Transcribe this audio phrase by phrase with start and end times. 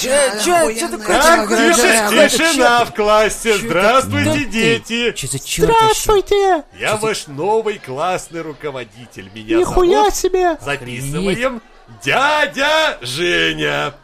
[0.00, 1.20] Че, че, че такое?
[1.20, 3.58] Так, тише, тишина в классе.
[3.58, 5.14] Здравствуйте, дети.
[5.58, 6.64] Здравствуйте!
[6.78, 9.30] Я ваш новый классный руководитель.
[9.34, 10.14] Меня Нихуя зовут...
[10.14, 10.56] себе!
[10.60, 11.60] Записываем.
[12.02, 13.94] Дядя Женя.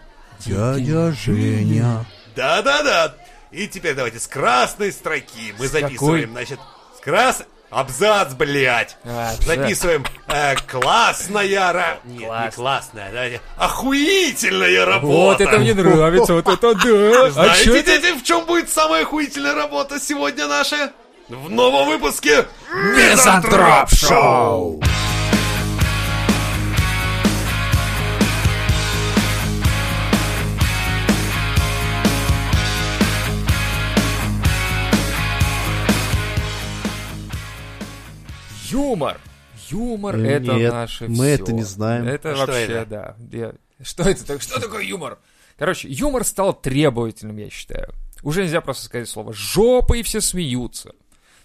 [0.41, 2.05] Дядя Женя.
[2.35, 3.15] Да-да-да.
[3.51, 6.61] И теперь давайте с красной строки мы записываем, значит,
[6.99, 7.43] с крас...
[7.71, 8.97] Абзац, блядь.
[9.05, 9.45] А, абзац.
[9.45, 11.99] Записываем э, классная ра...
[12.05, 12.55] Нет, не Класс.
[12.55, 13.41] классная, давайте.
[13.57, 15.07] Охуительная работа.
[15.07, 17.27] Вот это мне нравится, вот это да!
[17.27, 18.01] А Знаете, это?
[18.01, 20.93] дети, в чем будет самая охуительная работа сегодня наша?
[21.29, 24.81] В новом выпуске Мизантроп Шоу!
[38.81, 39.19] Юмор!
[39.69, 41.25] Юмор Э, это нет, наше мы всё.
[41.25, 42.07] это не знаем.
[42.07, 42.87] Это А что вообще, это?
[42.87, 43.17] да.
[43.33, 43.53] Я-
[43.83, 44.39] Что это?
[44.41, 45.19] Что такое юмор?
[45.59, 47.89] Короче, юмор стал требовательным, я считаю.
[48.23, 50.93] Уже нельзя просто сказать слово «жопа» и все смеются.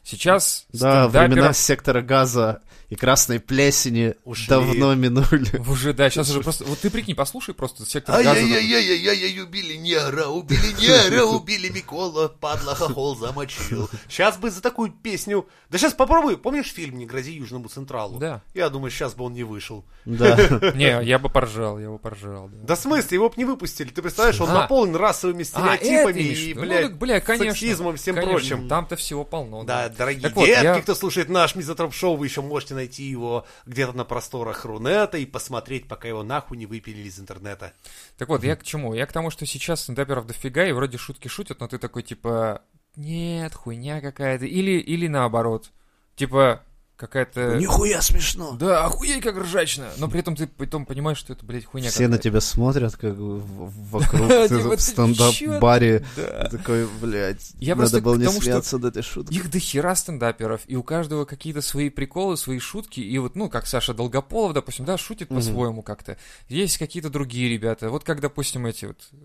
[0.04, 2.62] Сейчас Да, стендаперов- времена сектора газа
[2.92, 4.48] и красной плесени Ушли.
[4.50, 5.58] давно минули.
[5.70, 6.66] Уже, да, сейчас уже просто...
[6.66, 8.32] Вот ты прикинь, послушай просто сектор газа.
[8.32, 13.90] Ай-яй-яй-яй-яй, убили негра, убили негра, убили Микола, падла, хохол замочил.
[14.10, 15.48] Сейчас бы за такую песню...
[15.70, 18.20] Да сейчас попробуй, помнишь фильм «Не грози Южному Централу»?
[18.20, 18.42] Да.
[18.54, 19.86] Я думаю, сейчас бы он не вышел.
[20.04, 20.36] Да.
[20.76, 22.50] Не, я бы поржал, я бы поржал.
[22.52, 22.76] да.
[22.76, 23.88] В смысле, его бы не выпустили.
[23.88, 24.54] Ты представляешь, он А.
[24.54, 26.54] наполнен расовыми А, стереотипами и?
[26.54, 28.68] Ну, блядь, сексизмом и всем прочим.
[28.68, 29.64] Там-то всего полно.
[29.64, 34.06] Да, дорогие детки, кто слушает наш Мизотроп Шоу, вы еще можете найти его где-то на
[34.06, 37.74] просторах Рунета и посмотреть, пока его нахуй не выпилили из интернета.
[38.18, 38.94] Так вот, я к чему?
[38.94, 42.62] Я к тому, что сейчас стендаперов дофига, и вроде шутки шутят, но ты такой, типа,
[42.96, 44.46] нет, хуйня какая-то.
[44.46, 45.72] Или, или наоборот.
[46.16, 46.64] Типа,
[47.02, 47.58] какая-то...
[47.58, 48.52] Нихуя смешно.
[48.60, 49.90] Да, охуеть как ржачно.
[49.98, 53.16] Но при этом ты потом понимаешь, что это, блядь, хуйня Все на тебя смотрят, как
[53.18, 56.06] вокруг Да, типа, в стендап-баре.
[56.16, 56.50] Да.
[56.50, 59.36] Такой, блядь, надо было к не смеяться над этой шуткой.
[59.36, 63.66] Их дохера стендаперов, и у каждого какие-то свои приколы, свои шутки, и вот, ну, как
[63.66, 66.18] Саша Долгополов, допустим, да, шутит по-своему как-то.
[66.48, 69.16] Есть какие-то другие ребята, вот как, допустим, эти вот, э,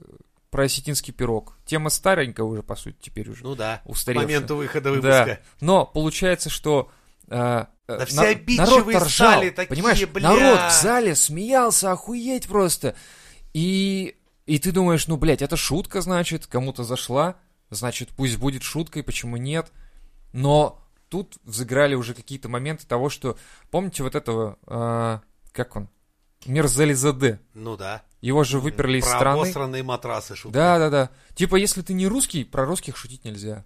[0.51, 1.57] про осетинский пирог.
[1.67, 3.43] Тема старенькая уже, по сути, теперь уже.
[3.43, 4.27] Ну да, к Устаревшая.
[4.27, 5.41] моменту выхода Да, выпуска.
[5.61, 6.91] но получается, что...
[7.29, 10.07] э, э, Да все на- обидчивые народ-то ржал, такие, понимаешь?
[10.07, 10.29] бля.
[10.31, 12.95] Народ в зале смеялся, охуеть просто.
[13.53, 14.17] И,
[14.47, 17.37] и ты думаешь, ну, блядь, это шутка, значит, кому-то зашла,
[17.71, 19.73] значит, пусть будет шуткой, почему нет?
[20.33, 23.39] Но тут взыграли уже какие-то моменты того, что...
[23.71, 24.59] Помните вот этого...
[24.67, 25.19] э,
[25.53, 25.89] как он?
[26.45, 27.41] Мерзализаде.
[27.55, 28.03] Ну да.
[28.21, 29.37] Его же выперли из Про страны.
[29.41, 30.53] обосранные матрасы шутка.
[30.59, 31.11] Да, да, да.
[31.35, 33.65] Типа, если ты не русский, про русских шутить нельзя.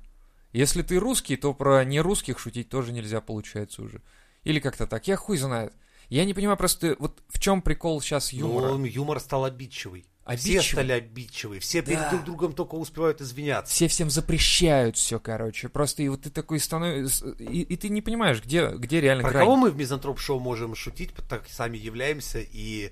[0.53, 4.03] Если ты русский, то про нерусских шутить тоже нельзя, получается уже.
[4.45, 5.07] Или как-то так.
[5.07, 5.73] Я хуй знает.
[6.09, 8.73] Я не понимаю просто, вот в чем прикол сейчас юмора.
[8.73, 10.07] Ну, юмор стал обидчивый.
[10.37, 10.63] Все Обидчивый?
[10.63, 11.61] стали обидчивые.
[11.61, 12.11] Все перед Да.
[12.11, 13.73] друг другом только успевают извиняться.
[13.73, 15.69] Все всем запрещают все, короче.
[15.69, 17.31] Просто и вот ты такой становишься...
[17.31, 19.45] И, и ты не понимаешь, где, где реально Про грань.
[19.45, 22.91] кого мы в Мизантроп Шоу можем шутить, так сами являемся и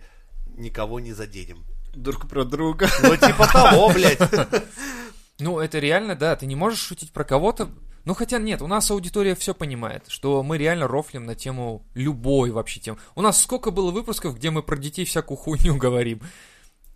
[0.56, 1.64] никого не заденем.
[1.94, 2.88] Друг про друга.
[3.02, 4.18] Ну, типа того, блядь.
[5.38, 7.70] Ну, это реально, да, ты не можешь шутить про кого-то.
[8.04, 12.50] Ну, хотя нет, у нас аудитория все понимает, что мы реально рофлим на тему любой
[12.50, 12.98] вообще темы.
[13.14, 16.20] У нас сколько было выпусков, где мы про детей всякую хуйню говорим.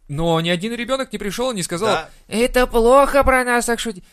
[0.09, 2.11] Но ни один ребенок не пришел и не сказал, Да.
[2.29, 4.05] это плохо про нас так шутить.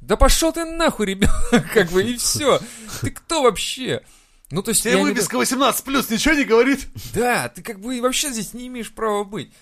[0.00, 2.60] Да пошел ты нахуй, ребенок, как бы, и все.
[3.00, 4.02] Ты кто вообще?
[4.50, 6.86] Ну, то есть, Тебе я не выписка 18 плюс ничего не говорит?
[7.14, 9.52] да, ты как бы вообще здесь не имеешь права быть.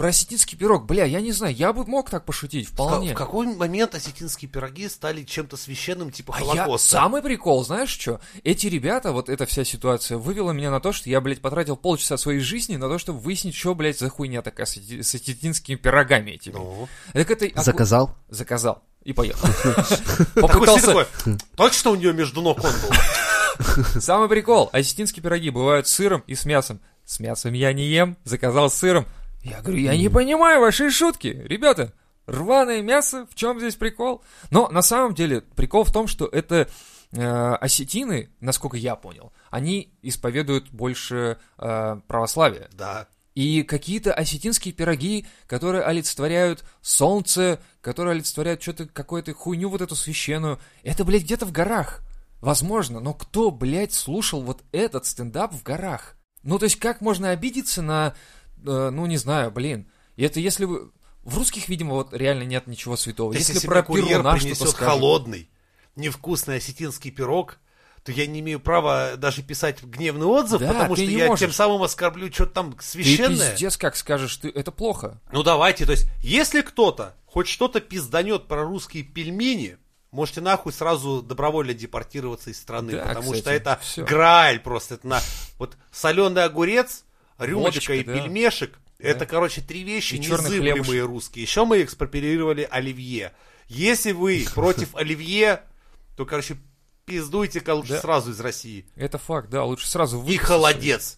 [0.00, 3.12] Про осетинский пирог, бля, я не знаю, я бы мог так пошутить, вполне.
[3.12, 6.46] В какой момент осетинские пироги стали чем-то священным, типа А я...
[6.64, 6.88] Холокоста?
[6.88, 8.18] Самый прикол, знаешь что?
[8.42, 12.16] Эти ребята, вот эта вся ситуация, вывела меня на то, что я, блядь, потратил полчаса
[12.16, 15.76] своей жизни на то, чтобы выяснить, что, блядь, за хуйня такая с, эти- с осетинскими
[15.76, 16.54] пирогами этими.
[16.54, 16.88] Ну.
[17.12, 17.50] Так это...
[17.54, 18.16] а Заказал?
[18.30, 18.82] Заказал.
[19.04, 19.50] И поехал.
[20.34, 21.06] Попытался...
[21.56, 23.84] точно у нее между ног он был?
[24.00, 24.70] Самый прикол.
[24.72, 26.80] Осетинские пироги бывают с сыром и с мясом.
[27.04, 29.04] С мясом я не ем, заказал с сыром.
[29.42, 31.28] Я говорю, я не понимаю вашей шутки.
[31.28, 31.92] Ребята,
[32.26, 34.22] рваное мясо, в чем здесь прикол?
[34.50, 36.68] Но на самом деле прикол в том, что это
[37.12, 42.68] э, осетины, насколько я понял, они исповедуют больше э, православия.
[42.72, 43.08] Да.
[43.34, 50.58] И какие-то осетинские пироги, которые олицетворяют солнце, которые олицетворяют что-то, какую-то хуйню вот эту священную,
[50.82, 52.00] это, блядь, где-то в горах.
[52.40, 56.16] Возможно, но кто, блядь, слушал вот этот стендап в горах?
[56.42, 58.14] Ну, то есть, как можно обидеться на,
[58.64, 59.86] ну, не знаю, блин.
[60.16, 60.90] И это если вы...
[61.22, 63.32] В русских, видимо, вот реально нет ничего святого.
[63.34, 65.50] Если, Если, про курьер Перуна принесет холодный,
[65.96, 67.58] невкусный осетинский пирог,
[68.04, 71.40] то я не имею права даже писать гневный отзыв, Да, потому ты что я можешь.
[71.40, 73.50] тем самым оскорблю что-то там Ты священное.
[73.52, 75.20] пиздец как скажешь, ты, это плохо.
[75.32, 79.76] Ну давайте, то есть, если кто-то хоть что-то пизданет про русские пельмени,
[80.12, 84.04] можете нахуй сразу добровольно депортироваться из страны, Да, потому кстати, что это всё.
[84.06, 84.94] грааль просто.
[84.94, 85.20] Это на
[85.58, 87.04] вот соленый огурец,
[87.40, 88.12] рюмочка Водочка, и да.
[88.14, 88.78] пельмешек.
[88.98, 89.26] Это, Да.
[89.26, 91.42] короче, три вещи И незыблемые русские.
[91.44, 93.32] Еще мы экспроприировали оливье.
[93.68, 95.62] Если вы против оливье,
[96.16, 96.56] то, короче,
[97.06, 98.00] пиздуйте-ка лучше Да.
[98.00, 98.86] сразу из России.
[98.96, 100.40] Это факт, да, лучше сразу И выписать.
[100.46, 101.16] холодец.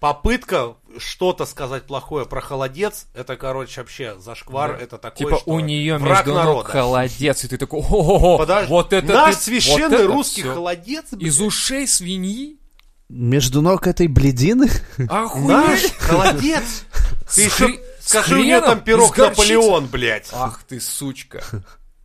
[0.00, 4.84] Попытка что-то сказать плохое про холодец, это, короче, вообще зашквар, Да.
[4.84, 6.68] это такое, Типа что у нее враг между ног народа.
[6.68, 10.54] холодец, и ты такой, о Подожди, вот это наш ты- священный вот это русский всё.
[10.54, 11.22] холодец, блядь.
[11.24, 12.57] Из ушей свиньи?
[13.08, 14.68] Между ног этой бледины?
[15.08, 15.92] Охуеть!
[15.94, 16.84] холодец.
[17.34, 19.16] Ты еще скажи, у нее хреном там пирог.
[19.16, 20.28] Наполеон, блядь.
[20.32, 21.42] Ах ты, сучка.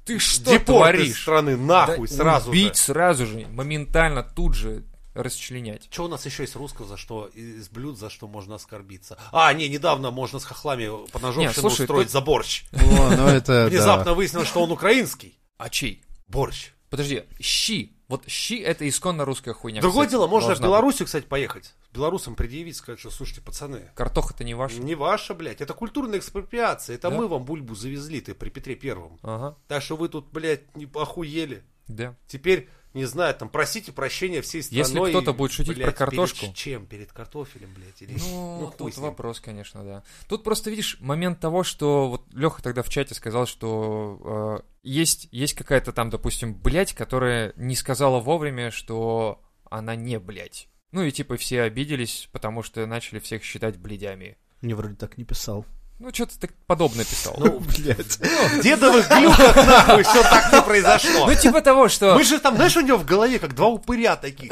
[0.05, 1.21] Ты что Депорт из творишь?
[1.21, 2.81] страны, нахуй, Да сразу Убить же.
[2.83, 4.83] сразу же, моментально, тут же
[5.13, 5.87] расчленять.
[5.91, 9.17] Что у нас еще есть русского, за что, из блюд, за что можно оскорбиться?
[9.31, 12.63] А, не, недавно можно с хохлами по слушай, устроить тут- за борщ.
[12.73, 14.13] О, ну это, Внезапно да.
[14.13, 15.37] выяснилось, что он украинский.
[15.57, 16.03] А чей?
[16.27, 16.71] Борщ.
[16.89, 17.92] Подожди, щи.
[18.09, 19.81] Вот щи это исконно русская хуйня.
[19.81, 21.73] Другое кстати, дело, можно в Белоруссию, кстати, поехать.
[21.93, 23.93] Белорусам предъявить, сказать, что, слушайте, пацаны, быть.
[23.95, 24.79] Картоха-то не ваша.
[24.81, 26.95] не ваша, блядь, это культурная экспроприация.
[26.95, 27.15] Это Да.
[27.15, 29.19] мы вам бульбу завезли, ты при Петре Первом.
[29.23, 31.63] Ага, Так что вы тут, блядь, не охуели.
[31.87, 32.15] да.
[32.27, 35.09] Теперь, не знаю, там, просите прощения всей Если страной.
[35.09, 36.41] кто-то будет шутить блядь, про картошку.
[36.41, 36.85] Перед чем?
[36.85, 38.01] Перед картофелем, блядь?
[38.01, 38.17] Или...
[38.19, 39.07] Ну, хуй тут с ним.
[39.07, 40.03] вопрос, конечно, да.
[40.27, 45.27] Тут просто видишь момент того, что вот Леха тогда в чате сказал, что э, есть,
[45.31, 50.69] есть какая-то там, допустим, блядь, которая не сказала вовремя, что она не блядь.
[50.91, 54.37] Ну и типа все обиделись, потому что начали всех считать блядями.
[54.61, 55.65] Мне вроде так не писал.
[56.03, 57.33] Ну, что-то так подобное писал.
[57.39, 58.17] Ну, блядь.
[58.17, 61.27] В дедовых глюках, нахуй, все так не произошло.
[61.27, 62.15] Ну, типа того, что...
[62.15, 64.49] Мы же там, знаешь, у него в голове как два упыря таких.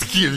[0.00, 0.30] Такие,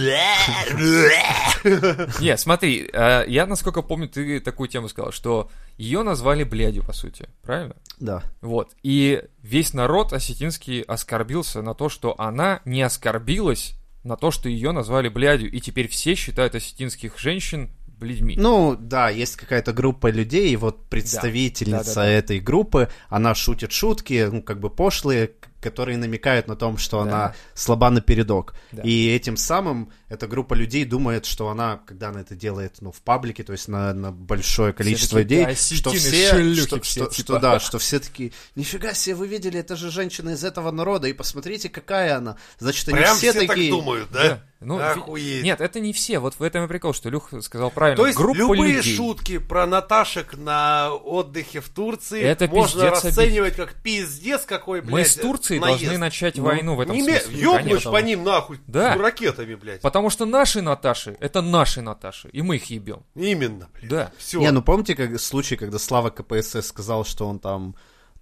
[2.22, 6.94] Не, смотри, э, я, насколько помню, ты такую тему сказал, что ее назвали блядью, по
[6.94, 7.76] сути, правильно?
[8.00, 8.22] Да.
[8.42, 8.74] Вот.
[8.84, 13.74] И весь народ осетинский оскорбился на то, что она не оскорбилась
[14.04, 15.52] на то, что ее назвали блядью.
[15.52, 18.36] И теперь все считают осетинских женщин блядьми.
[18.38, 22.08] Ну, да, есть какая-то группа людей, и вот представительница Да-да-да.
[22.10, 27.10] этой группы, она шутит шутки, ну, как бы пошлые, которые намекают на том, что Да.
[27.10, 28.54] она слаба напередок.
[28.72, 28.84] Да.
[28.84, 33.02] И этим самым эта группа людей думает, что она, когда она это делает, ну, в
[33.02, 37.14] паблике, то есть на, на большое количество людей, да, что все, что, все, что- типа.
[37.14, 41.08] что да, что все такие, нифига себе, вы видели, это же женщина из этого народа,
[41.08, 42.38] и посмотрите, какая она.
[42.60, 43.72] Значит, они Прям все, все так такие...
[43.72, 44.24] думают, Да.
[44.24, 44.44] да?
[44.60, 45.44] Ну, Охуеть.
[45.44, 46.18] Нет, это не все.
[46.18, 47.98] Вот в этом и прикол, что Люх сказал правильно.
[47.98, 48.96] То есть Группа любые людей.
[48.96, 55.06] шутки про Наташек на отдыхе в Турции Это можно расценивать как пиздец какой, блядь, Мы
[55.06, 55.14] с
[55.48, 55.82] Турцией наезд.
[55.84, 57.42] должны начать Ну, войну в этом Не ме- смысле.
[57.42, 58.96] ёбнешь по ним нахуй Да.
[58.96, 59.82] с ракетами, блядь.
[59.82, 63.04] Потому что наши Наташи, это наши Наташи, и мы их ебем.
[63.16, 63.90] Именно, блядь.
[63.90, 64.12] Да.
[64.18, 64.40] Все.
[64.40, 67.76] Не, ну помните как случай, когда Слава КПСС сказал, что он там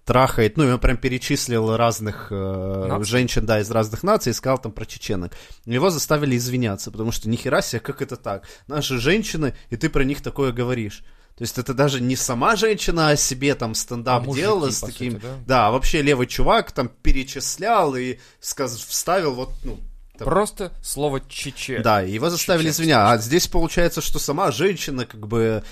[0.04, 4.58] трахает, ну, и он прям перечислил разных э, женщин, да, из разных наций, и сказал
[4.58, 5.32] там про чеченок.
[5.64, 8.44] Его заставили извиняться, потому что нихера себе, как это так?
[8.68, 11.02] Наши женщины, и ты про них такое говоришь.
[11.36, 14.80] То есть это даже не сама женщина о себе там стендап А мужики, делала с
[14.80, 15.12] таким...
[15.14, 15.36] сути, да?
[15.46, 18.76] да, а вообще левый чувак там перечислял и сказ...
[18.78, 19.78] вставил вот, ну,
[20.16, 21.80] там, Просто слово чече.
[21.80, 23.12] да, его заставили извиняться.
[23.12, 25.62] А здесь получается, что сама женщина как бы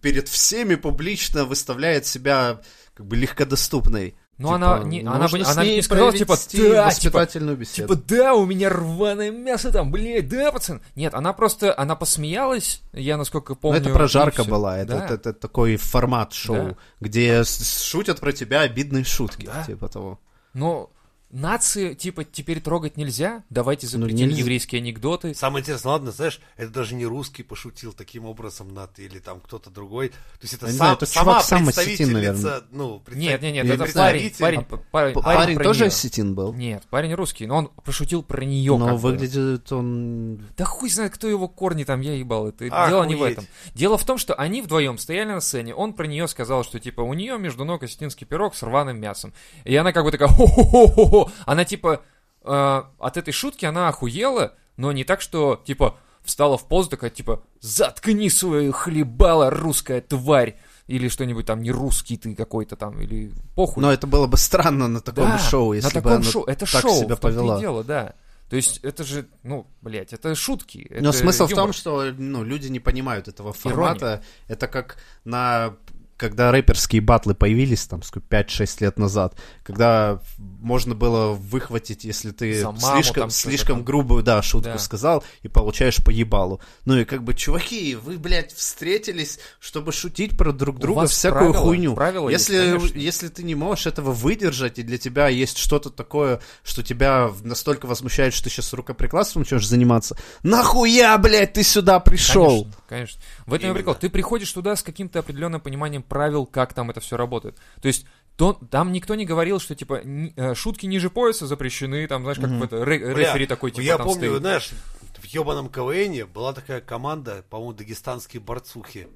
[0.00, 2.62] перед всеми публично выставляет себя
[2.94, 4.16] как бы легкодоступной.
[4.38, 7.94] Но Типа, она не- она бы- она не сказала, типа, «Да, воспитательную беседу.
[7.96, 10.82] Типа, да, у меня рваное мясо там, блядь, да, пацан.
[10.94, 13.80] Нет, она просто, она посмеялась, я насколько Ну, помню.
[13.80, 15.04] это и прожарка была, это, Да.
[15.06, 16.76] это- это такой формат шоу, Да.
[17.00, 19.64] где шутят про тебя обидные шутки, Да.
[19.64, 20.20] типа того.
[20.52, 20.90] Но
[21.30, 24.38] нации, типа, теперь трогать нельзя, давайте Ну, запретим нельзя.
[24.40, 25.34] еврейские анекдоты.
[25.34, 29.70] Самое интересное, ладно, знаешь, это даже не русский пошутил таким образом над или там кто-то
[29.70, 30.10] другой.
[30.10, 32.62] То есть это сам, знаю, это сама чувак сам осетин, представительница, наверное.
[32.70, 34.12] ну, представ- Нет, нет, нет, Я это знаю.
[34.14, 35.88] парень, парень, А, парень, парень Парень тоже неё.
[35.88, 36.52] осетин был?
[36.54, 38.76] Нет, парень русский, но он пошутил про нее.
[38.78, 40.36] Но выглядит он...
[40.56, 42.48] Да хуй знает, кто его корни там, я ебал.
[42.48, 42.88] Это Охуеть.
[42.88, 43.44] дело не в этом.
[43.74, 45.74] Дело в том, что они вдвоем стояли на сцене.
[45.74, 49.32] Он про нее сказал, что типа у нее между ног осетинский пирог с рваным мясом.
[49.64, 51.15] И она как бы такая хо-хо-хо-хо.
[51.44, 52.02] Она типа
[52.44, 57.10] э, от этой шутки она охуела, но не так, что типа встала в позу такая
[57.10, 60.56] типа заткни свою хлебала русская тварь.
[60.86, 63.82] Или что-нибудь там, не русский ты какой-то там, или похуй.
[63.82, 66.44] Но это было бы странно на таком Да, шоу, если на бы таком она шоу.
[66.44, 67.58] Это так шоу, себя в повела.
[67.58, 68.14] дело, да.
[68.48, 70.86] То есть это же, ну, блядь, это шутки.
[70.90, 71.64] Но это смысл в юмор.
[71.64, 74.22] том, что ну, люди не понимают этого формата.
[74.46, 75.74] Это как на
[76.16, 82.58] когда рэперские батлы появились, там, сколько, 5-6 лет назад, когда можно было выхватить, если ты
[82.60, 84.78] За маму слишком, там слишком грубую, да, шутку Да.
[84.78, 86.60] сказал, и получаешь по ебалу.
[86.84, 91.66] Ну и как бы, чуваки, вы, блядь, встретились, чтобы шутить про друг друга всякую правила-
[91.66, 91.94] хуйню.
[91.94, 92.98] правила есть, если, конечно.
[92.98, 97.86] если ты не можешь этого выдержать, и для тебя есть что-то такое, что тебя настолько
[97.86, 102.62] возмущает, что ты сейчас рукоприкладством начнешь заниматься, нахуя, блядь, ты сюда пришел?
[102.64, 103.20] Конечно, конечно.
[103.46, 103.94] В этом и прикол.
[103.94, 107.56] Ты приходишь туда с каким-то определенным пониманием правил, как там это все работает.
[107.80, 112.22] То есть то, там никто не говорил, что типа э, шутки ниже пояса запрещены, там,
[112.22, 114.40] знаешь, как в это, ре- Бля, рефери такой, типа, я там помню, стоит.
[114.40, 114.70] знаешь,
[115.18, 119.08] в ебаном КВНе была такая команда, по-моему, дагестанские борцухи.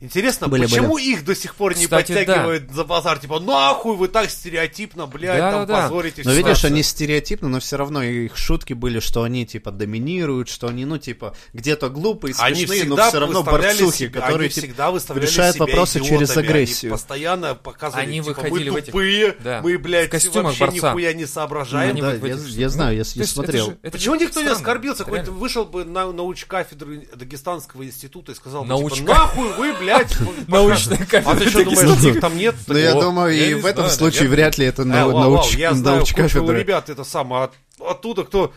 [0.00, 3.18] Интересно, Были, почему их до сих пор не Кстати, подтягивают за базар?
[3.18, 5.82] Типа, нахуй вы так стереотипно, блядь, там Да-да-да.
[5.88, 6.68] позорите Но всю видишь, нацию».
[6.72, 10.98] они стереотипны, но все равно их шутки были, что они типа доминируют, что они, ну,
[10.98, 14.66] типа, где-то глупые, Они смешные, но всегда все равно выставляли борцухи, себя- которые они типа,
[14.66, 16.92] всегда выставляли решают себя вопросы идиотами, через они агрессию.
[16.92, 20.66] постоянно показывали, Они типа, выходили мы в этих- тупые, да, мы, блядь, в костюмах вообще
[20.66, 20.88] борца.
[20.88, 21.90] нихуя не соображаем.
[21.90, 23.66] Они да, я- этих- я знаю, я- я есть это смотрел.
[23.70, 25.04] же- это Почему никто не оскорбился?
[25.04, 25.30] Реально.
[25.32, 29.83] вышел бы на науч кафедры Дагестанского института и сказал типа, нахуй вы, блядь,
[30.48, 32.54] Научная А кафедра ты что думаешь, их там нет?
[32.66, 35.56] Но я думаю, и в этом случае вряд ли это Э, нау- вау, вау, науч-
[35.56, 36.56] я знаю кучу науч-кафедра.
[36.58, 38.52] ребят, это самое, от- оттуда, кто,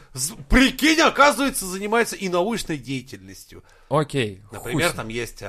[0.50, 3.64] прикинь, оказывается, занимается и научной деятельностью.
[3.90, 5.42] Окей, Например, там есть...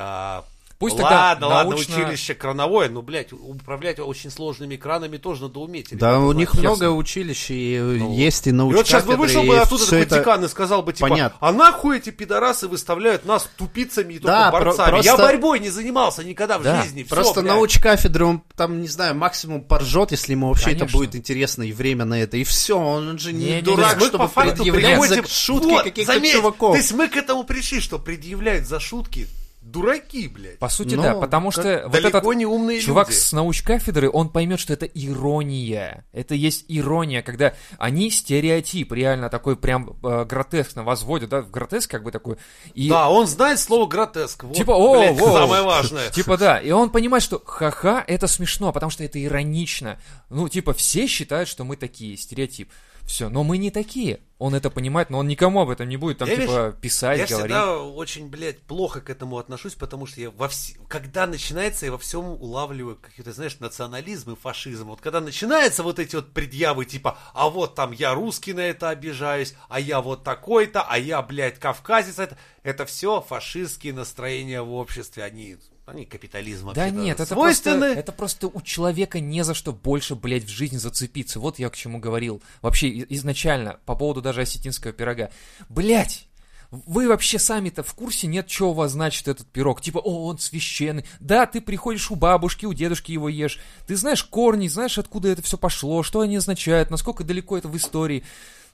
[0.78, 5.58] Пусть тогда ладно, ладно, научно- училище крановое, ну, блядь, управлять очень сложными кранами тоже надо
[5.58, 5.88] уметь.
[5.90, 6.68] Да, ребята, у них знаете.
[6.68, 10.18] много училищ, и Ну, есть и И вот сейчас бы вышел бы оттуда такой это-
[10.20, 11.36] декан и сказал бы, типа, понятно.
[11.40, 14.96] а нахуй эти пидорасы выставляют нас тупицами и только Да, про- борцами?
[15.02, 17.02] Я просто- борьбой не занимался никогда в Да, жизни.
[17.02, 17.54] всё, Просто блядь.
[17.54, 20.98] науч-кафедры, он там, не знаю, максимум поржет, если ему вообще это Конечно.
[21.00, 23.62] будет интересно и время на это, и все, он же не, Не-не-не.
[23.62, 26.72] дурак, Мы чтобы по факту предъявлять за приходим- шутки Вот, каких-то заметь, чуваков.
[26.72, 29.26] То есть мы к этому пришли, что предъявляют за шутки
[29.70, 30.58] дураки, блядь.
[30.58, 33.18] По сути, Ну, да, потому что вот этот не умные чувак люди.
[33.18, 36.04] с науч-кафедры, он поймет, что это ирония.
[36.12, 41.90] Это есть ирония, когда они стереотип реально такой прям э, гротескно возводят, да, в гротеск
[41.90, 42.36] как бы такой.
[42.74, 44.44] И Да, он знает слово гротеск.
[44.44, 45.32] Вот, Типа, о, блядь, во.
[45.32, 46.10] самое важное.
[46.12, 49.98] Типа да, и он понимает, что ха-ха, это смешно, потому что это иронично.
[50.30, 52.70] Ну, типа, все считают, что мы такие, стереотип.
[53.08, 54.20] Все, но мы не такие.
[54.36, 57.26] Он это понимает, но он никому об этом не будет там, Я, типа, писать, Я
[57.26, 57.56] говорить.
[57.56, 60.74] всегда очень, блядь, плохо к этому отношусь, потому что я во вс...
[60.88, 64.88] когда начинается, я во всем улавливаю какие-то, знаешь, национализм и фашизм.
[64.88, 68.90] Вот когда начинаются вот эти вот предъявы, типа, а вот там я русский на это
[68.90, 74.72] обижаюсь, а я вот такой-то, а я, блядь, кавказец, это, это все фашистские настроения в
[74.74, 75.56] обществе, они,
[75.88, 77.78] они капитализм Да нет, это свойственны.
[77.78, 81.40] просто, это просто у человека не за что больше, блядь, в жизни зацепиться.
[81.40, 82.42] Вот я к чему говорил.
[82.60, 85.30] Вообще, изначально, по поводу даже осетинского пирога.
[85.68, 86.28] Блядь!
[86.70, 89.80] Вы вообще сами-то в курсе нет, что у вас значит этот пирог?
[89.80, 91.06] Типа, о, он священный.
[91.18, 93.58] Да, ты приходишь у бабушки, у дедушки его ешь.
[93.86, 97.76] Ты знаешь корни, знаешь, откуда это все пошло, что они означают, насколько далеко это в
[97.78, 98.22] истории.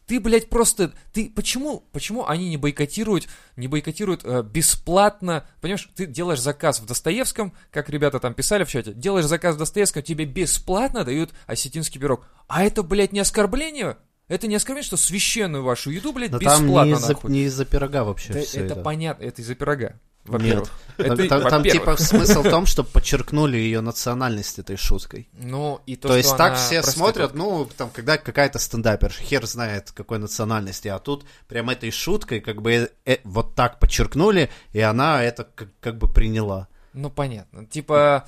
[0.07, 0.93] Ты, блядь, просто...
[1.13, 5.47] Ты почему, почему они не бойкотируют, не бойкотируют э, бесплатно?
[5.61, 9.59] Понимаешь, ты делаешь заказ в Достоевском, как ребята там писали в чате, делаешь заказ в
[9.59, 12.27] Достоевском, тебе бесплатно дают осетинский пирог.
[12.49, 13.97] А это, блядь, не оскорбление?
[14.29, 17.31] Это не оскорбление, что священную вашу еду, блядь, Но там бесплатно не из-за, нахуй?
[17.31, 18.83] не из-за пирога вообще Да все это это.
[18.83, 20.69] понятно, это из-за пирога, во-первых.
[20.97, 25.29] Там, Это, там- там, типа смысл в том, чтобы подчеркнули ее национальность этой шуткой.
[25.33, 29.45] Ну, и то, То, что есть так все смотрят, ну, там, когда какая-то стендапер, хер
[29.47, 34.51] знает какой национальности, а тут прям этой шуткой как бы э, э, вот так подчеркнули,
[34.73, 36.69] и она это как, как бы приняла.
[36.93, 37.67] Ну, понятно.
[37.67, 38.27] Типа,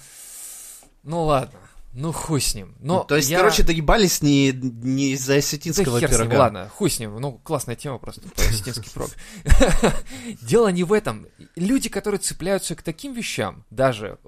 [1.04, 1.58] ну ладно,
[1.96, 2.74] ну хуй с ним.
[2.78, 6.38] Но Ну, То есть, я- короче, доебались не, не из-за Да осетинского ним, пирога.
[6.38, 7.16] ладно, хуй с ним.
[7.16, 9.10] Ну, классная тема просто, про осетинский прог.
[10.42, 11.26] Дело не в этом.
[11.56, 14.18] Люди, которые цепляются к таким вещам, даже,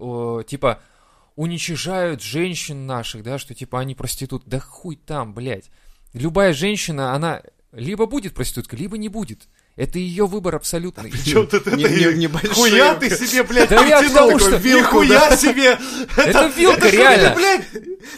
[0.47, 0.81] типа,
[1.37, 4.43] уничижают женщин наших, да, что, типа, они проститут.
[4.47, 5.71] Да хуй там, блядь.
[6.13, 9.47] Любая женщина, она либо будет проституткой, либо не будет.
[9.79, 11.13] Это ее выбор абсолютный.
[11.25, 12.53] Чё ты это, Не- не- небольшие.
[12.53, 15.79] хуя ты себе, блядь, Да я к притянул тому, что вилку, нихуя себе!
[16.17, 17.37] Это вилка, реально.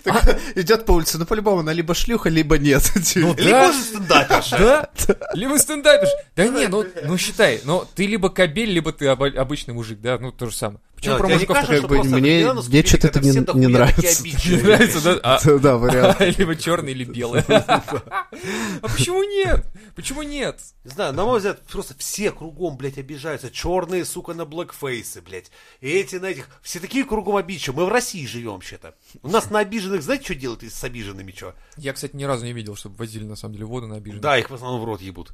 [0.02, 2.90] Так, идет по улице, ну, по-любому, она либо шлюха, либо нет.
[3.17, 3.67] Ну да.
[3.67, 4.59] может стендаперша.
[4.59, 4.88] Да?
[5.35, 6.09] Либо стендапишь.
[6.35, 10.33] Да не, ну, ну считай, ну ты либо кабель, либо ты обычный мужик, да, ну
[10.33, 10.81] то же самое.
[11.00, 13.30] Почему про мужиков как бы мне- мне что-то это не-
[13.61, 14.23] не нравится.
[14.25, 15.21] не нравится, да?
[15.23, 16.21] А, Да, вариант.
[16.38, 17.42] либо черный, или белый.
[17.49, 19.66] А почему нет?
[19.95, 20.61] Почему нет?
[20.85, 23.50] Не знаю, на мой взгляд, просто все кругом, блядь, обижаются.
[23.50, 25.50] Черные, сука, на блэкфейсы, блядь.
[25.80, 26.49] И эти на этих.
[26.62, 27.80] Все такие кругом обидчивые.
[27.80, 28.95] Мы в России живем вообще-то.
[29.23, 31.54] У нас на обиженных, знаете, что делают с обиженными, что?
[31.76, 34.23] Я, кстати, ни разу не видел, чтобы возили на самом деле воду на обиженных.
[34.23, 35.33] Да, их в основном в рот ебут.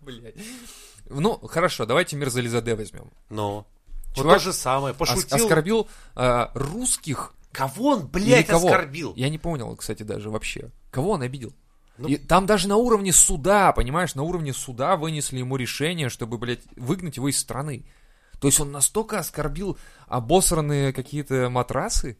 [0.00, 0.34] Блядь.
[1.10, 3.10] Ну, хорошо, давайте мир Зализаде возьмем.
[4.16, 4.94] Вот Чувак то же самое.
[4.94, 5.36] Пошутил.
[5.36, 7.34] оскорбил а, русских.
[7.52, 8.68] Кого он, Или блядь, кого?
[8.68, 9.14] оскорбил?
[9.16, 10.70] Я не понял, кстати, даже вообще.
[10.90, 11.52] Кого он обидел?
[11.96, 16.38] Ну- И там даже на уровне суда, понимаешь, на уровне суда вынесли ему решение, чтобы,
[16.38, 17.86] блядь, выгнать его из страны.
[18.40, 22.18] То есть он настолько оскорбил обосранные какие-то матрасы.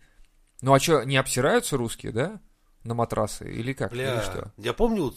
[0.62, 2.40] Ну а что, не обсираются русские, да?
[2.82, 3.52] На матрасы?
[3.52, 3.92] Или как?
[3.92, 4.52] Или Бля, что?
[4.56, 5.12] я помню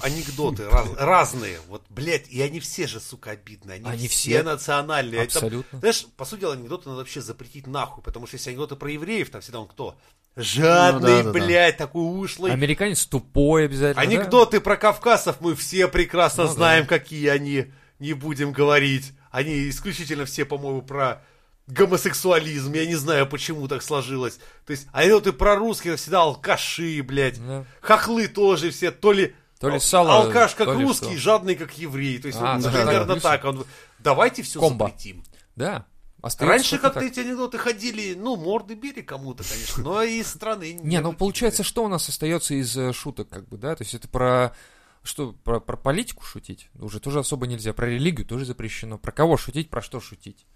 [0.00, 1.58] анекдоты раз- разные.
[1.68, 3.76] Вот, блядь, и они все же, сука, обидные.
[3.76, 4.42] Они, Они все, все.
[4.42, 5.26] национальные.
[5.26, 5.78] Там, Абсолютно.
[5.78, 9.30] знаешь, по сути дела, анекдоты надо вообще запретить нахуй, потому что если анекдоты про евреев,
[9.30, 9.96] там всегда он кто?
[10.34, 11.30] Жадный, Ну да, да, да.
[11.32, 12.52] блядь, такой ушлый.
[12.52, 13.96] Американец тупой обязательно.
[14.04, 14.10] да?
[14.10, 16.54] Анекдоты про кавказцев мы все прекрасно Ну да.
[16.54, 17.66] знаем, какие они.
[17.98, 19.12] Не будем говорить.
[19.30, 21.22] Они исключительно все, по-моему, про
[21.68, 22.72] гомосексуализм.
[22.72, 24.38] Я не знаю, почему так сложилось.
[24.66, 27.44] То есть, анекдоты про русских всегда алкаши, блядь.
[27.46, 27.64] Да.
[27.80, 29.34] Хохлы тоже все, то ли...
[29.62, 31.18] То ли ал- сало, Алкаш как то ли русский, что.
[31.18, 32.18] жадный как еврей.
[32.18, 33.44] То есть, А, вот да, примерно да, так.
[33.46, 33.64] Он...
[33.98, 34.86] Давайте все Комбо.
[34.88, 35.24] запретим.
[35.56, 35.86] Да.
[36.20, 37.08] Остается Раньше как-то так.
[37.10, 40.72] эти анекдоты ходили, ну, морды били кому-то, конечно, но и страны.
[40.80, 43.74] Не, ну получается, что у нас остается из э, шуток, как бы, да?
[43.74, 44.54] То есть это про
[45.02, 46.68] что, про, про политику шутить?
[46.78, 47.72] Уже тоже особо нельзя.
[47.72, 48.98] Про религию тоже запрещено.
[48.98, 50.46] Про кого шутить, про что шутить?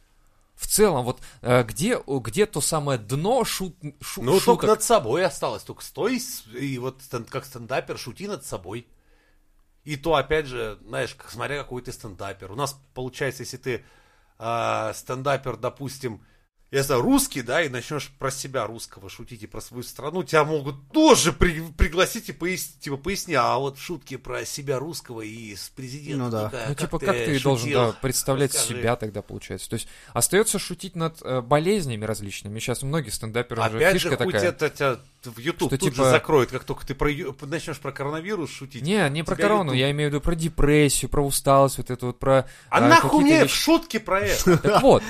[0.55, 4.45] В целом, вот э, где, где то самое дно шут, шу- Ну, шуток?
[4.45, 5.65] только над собой осталось.
[5.65, 6.23] Только стой
[6.55, 8.87] и вот как стендапер шути над собой.
[9.87, 12.50] И то, опять же, знаешь, смотря какой ты стендапер.
[12.50, 13.85] У нас, получается, если ты
[14.37, 16.25] а, стендапер, допустим,
[16.76, 20.45] я знаю, русский, да, и начнешь про себя русского шутить и про свою страну, тебя
[20.45, 25.54] могут тоже при- пригласить и пояснить, типа, поясни, а вот шутки про себя русского и
[25.56, 26.26] с президентом.
[26.26, 26.42] Ну да.
[26.45, 27.42] ну-ка, Ну, типа, как ты шутил?
[27.42, 28.78] должен да, представлять Расскажи.
[28.80, 29.68] себя тогда, получается?
[29.71, 32.59] То есть остается шутить над э, болезнями различными.
[32.59, 34.42] Сейчас многие стендаперы уже Опять фишка же, такая.
[34.42, 37.11] это тебя в YouTube что тут типа- же закроет, как только ты про,
[37.47, 38.83] начнешь про коронавирус шутить.
[38.83, 42.06] Не, не про корону, YouTube- я имею в виду про депрессию, про усталость, вот это
[42.06, 42.47] вот про...
[42.68, 43.52] А э, нахуй мне вещи.
[43.52, 44.59] в шутке про это?
[44.59, 45.02] Так вот,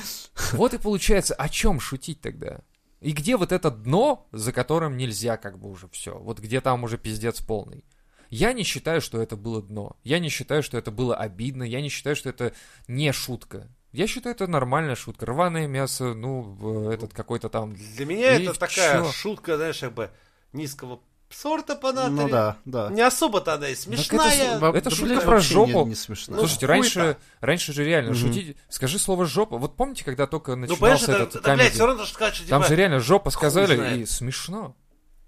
[0.53, 2.61] вот и получается, о чем шутить тогда?
[3.01, 6.19] И где вот это дно, за которым нельзя как бы уже все?
[6.19, 7.83] Вот где там уже пиздец полный?
[8.29, 9.97] Я не считаю, что это было дно.
[10.05, 11.63] Я не считаю, что это было обидно.
[11.63, 12.53] Я не считаю, что это
[12.89, 13.69] не шутка.
[13.93, 15.25] Я считаю, это нормальная шутка.
[15.25, 17.75] Рваное мясо, ну, этот какой-то там...
[17.75, 19.11] Для меня И это такая чё?
[19.11, 20.11] шутка, знаешь, как бы
[20.53, 21.93] низкого сорта по.
[21.93, 22.89] Ну да, да.
[22.91, 24.57] Не особо-то она и смешная.
[24.57, 25.85] это- Это Да, шутка про жопу.
[25.85, 26.35] Не, не смешно.
[26.37, 26.73] Ну, Слушайте, хуй-то.
[26.83, 28.19] раньше, раньше же реально Мгм.
[28.21, 28.57] шутить...
[28.69, 29.59] Скажи слово «жопа».
[29.59, 31.75] Вот помните, когда только ну, начинался это, этот да, блядь, комедий?
[31.75, 34.77] все равно что сказать, что Там типа, же реально «жопа» сказали, и смешно.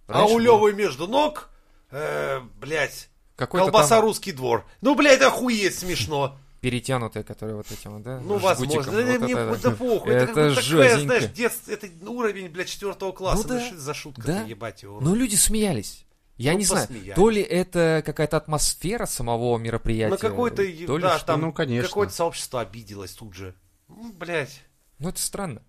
[0.07, 1.51] а Раньше у было Левы между ног,
[1.91, 4.67] э, блядь, какой-то колбаса там русский двор.
[4.81, 6.39] Ну, блядь, охуеть смешно.
[6.61, 8.21] Перетянутая, которая вот этим, да?
[8.21, 8.93] Ну, возможно.
[8.93, 10.13] Да, Вот мне это, да похуй.
[10.13, 13.43] Это, Это как такая, знаешь, детство, это уровень, блядь, четвертого класса.
[13.43, 13.55] Ну да.
[13.55, 14.43] Ну, что это за шутка Да.
[14.43, 15.01] ебать его.
[15.01, 16.05] Но люди смеялись.
[16.37, 17.15] Я Ну, не знаю, посмеялись.
[17.17, 20.63] то ли это какая-то атмосфера самого мероприятия, На какой-то, то
[20.97, 21.27] ли да, что.
[21.27, 21.89] там Ну, конечно.
[21.89, 23.55] какое-то сообщество обиделось тут же.
[23.89, 24.61] Ну, блядь.
[24.99, 25.63] Ну, это странно.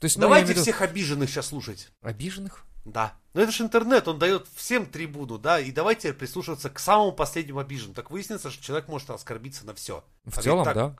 [0.00, 1.88] То есть, ну, Давайте виду, всех обиженных сейчас слушать.
[2.02, 2.64] Обиженных?
[2.86, 3.14] Да.
[3.34, 7.58] Но это же интернет, он дает всем трибуну, да, и давайте прислушиваться к самому последнему
[7.58, 7.94] обиженному.
[7.94, 10.02] Так выяснится, что человек может оскорбиться на все.
[10.24, 10.96] В целом, так, да.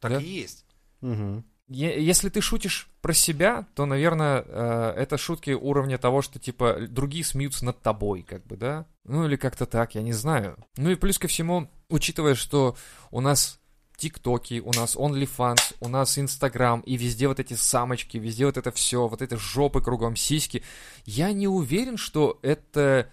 [0.00, 0.20] Так Да.
[0.20, 0.66] и есть.
[1.02, 6.78] Е- Если ты шутишь про себя, то, наверное, э, это шутки уровня того, что, типа,
[6.88, 8.86] другие смеются над тобой, как бы, да?
[9.04, 10.56] Ну, или как-то так, я не знаю.
[10.76, 12.76] Ну и плюс ко всему, учитывая, что
[13.12, 13.59] у нас
[14.00, 18.72] ТикТоки, у нас OnlyFans, у нас Инстаграм, и везде вот эти самочки, везде вот это
[18.72, 20.62] все, вот это жопы кругом, сиськи,
[21.04, 23.10] я не уверен, что это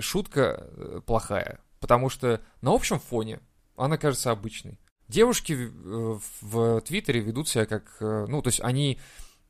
[0.00, 3.40] шутка э, плохая, потому что на общем фоне
[3.76, 4.78] она кажется обычной.
[5.08, 8.98] Девушки э, в Твиттере ведут себя как, э, ну, то есть они,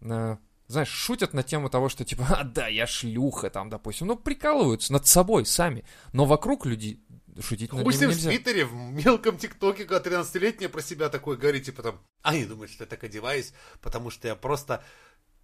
[0.01, 4.17] э, знаешь, шутят на тему того, что типа, а, да, я шлюха, там, допустим, ну,
[4.17, 7.01] прикалываются над собой сами, но вокруг люди
[7.41, 8.31] шутить Хуй ним в нельзя.
[8.31, 12.85] Твиттере, в мелком ТикТоке, когда 13-летняя про себя такое говорит, типа там, они думают, что
[12.85, 14.83] я так одеваюсь, потому что я просто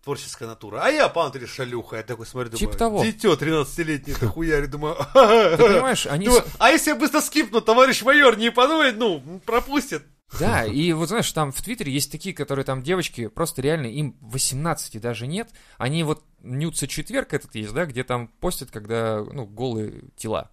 [0.02, 0.80] творческая натура.
[0.82, 1.96] А я пантри шалюха.
[1.96, 3.04] Я такой смотрю, думаю, Типа того.
[3.04, 6.26] дитё 13-летнее, это хуяри, думаю, Ты понимаешь, они...
[6.26, 10.02] Думаю, а если я быстро скипну, товарищ майор не подумает, ну, пропустит.
[10.38, 14.16] Да, и вот знаешь, там в Твиттере есть такие, которые там девочки, просто реально им
[14.20, 15.50] 18 даже нет.
[15.76, 20.50] Они вот Нюца четверг этот есть, да, где там постят, когда, ну, голые тела.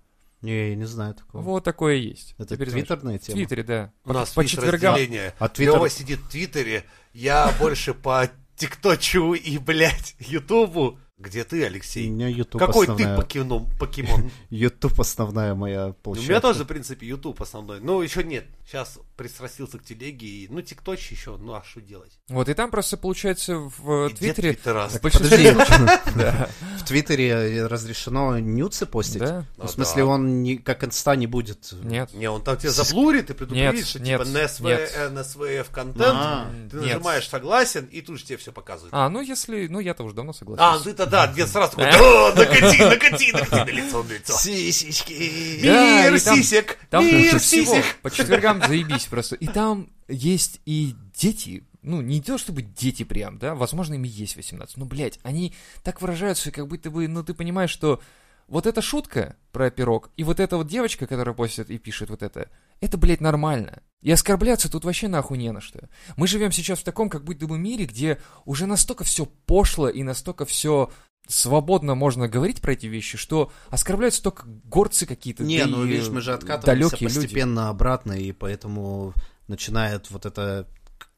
[0.47, 1.41] Не, я не знаю такого.
[1.41, 2.33] Вот такое есть.
[2.37, 2.87] Это Теперь знаешь.
[2.87, 3.35] твиттерная В тема?
[3.35, 3.93] Твиттере, да.
[4.05, 4.93] У нас по четвергам.
[4.95, 5.33] разделение.
[5.39, 10.99] А Твиттер- Лёва сидит в Твиттере, я больше по ТикТочу и, блядь, Ютубу.
[11.17, 12.07] Где ты, У Алексей?
[12.09, 13.15] меня YouTube Какой основная...
[13.15, 13.67] ты покемон?
[13.79, 14.31] покемон?
[14.51, 16.29] YouTube основная моя У площадка.
[16.31, 17.79] меня тоже, в принципе, YouTube основной.
[17.81, 18.45] Ну, еще нет.
[18.67, 22.11] Сейчас пристрастился к телеге, и, ну, тикточ еще, ну, а что делать?
[22.29, 24.57] Вот, и там просто, получается, в И Твиттере...
[24.63, 25.53] В большинстве
[26.77, 29.19] В Твиттере разрешено нюцы постить?
[29.19, 31.73] да, Ну, в смысле, он не, как инста не будет.
[31.83, 32.13] нет.
[32.13, 34.27] Не, он там тебя заблурит и предупредит, что типа нет.
[34.27, 38.93] NSVF контент, А, ты нажимаешь согласен, и тут же тебе все показывает.
[38.93, 39.67] А, ну если...
[39.67, 40.81] Ну, я-то уже давно А, согласен.
[40.85, 44.33] ну это да, дед сразу такой, «О, накати, накати, накати на лицо, на лицо.
[44.37, 45.59] Сисечки.
[45.63, 47.85] Мир сисек, мир сисек.
[48.01, 49.35] По четвергам заебись просто.
[49.35, 54.07] И там есть и дети, ну, не то чтобы дети прям, да, возможно, им и
[54.07, 58.01] есть 18, но, блядь, они так выражаются, как будто бы, ну, ты понимаешь, что
[58.47, 62.23] вот эта шутка про пирог, и вот эта вот девочка, которая постит и пишет вот
[62.23, 63.81] это, это, блядь, нормально.
[64.01, 65.89] И оскорбляться тут вообще нахуй не на что.
[66.15, 70.03] Мы живем сейчас в таком, как будто бы мире, где уже настолько все пошло и
[70.03, 70.91] настолько все
[71.27, 75.43] свободно можно говорить про эти вещи, что оскорбляются только горцы какие-то.
[75.43, 77.19] Не, да ну видишь, мы же откатываемся далекие люди.
[77.19, 79.13] постепенно обратно, и поэтому
[79.47, 80.67] начинает вот это,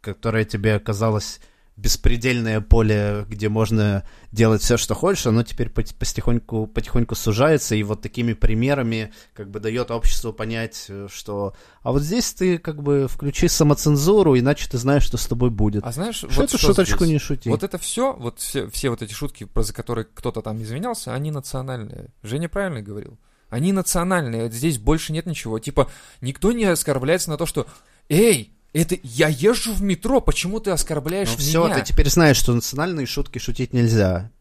[0.01, 1.39] которое тебе казалось
[1.79, 7.83] беспредельное поле, где можно делать все, что хочешь, оно теперь пот- потихоньку, потихоньку сужается, и
[7.83, 12.83] вот такими примерами как бы дает обществу понять, э, что а вот здесь ты как
[12.83, 15.83] бы включи самоцензуру, иначе ты знаешь, что с тобой будет.
[15.85, 17.13] А знаешь, что вот эту что шуточку здесь?
[17.13, 17.49] не шути.
[17.49, 21.13] Вот это все, вот все, все вот эти шутки, про за которые кто-то там извинялся,
[21.13, 22.09] они национальные.
[22.23, 23.17] Женя правильно говорил.
[23.49, 25.57] Они национальные, здесь больше нет ничего.
[25.57, 25.89] Типа,
[26.21, 27.65] никто не оскорбляется на то, что
[28.09, 32.37] «Эй, это я езжу в метро, почему ты оскорбляешь Ну все, меня?» ты теперь знаешь,
[32.37, 34.31] что национальные шутки шутить нельзя.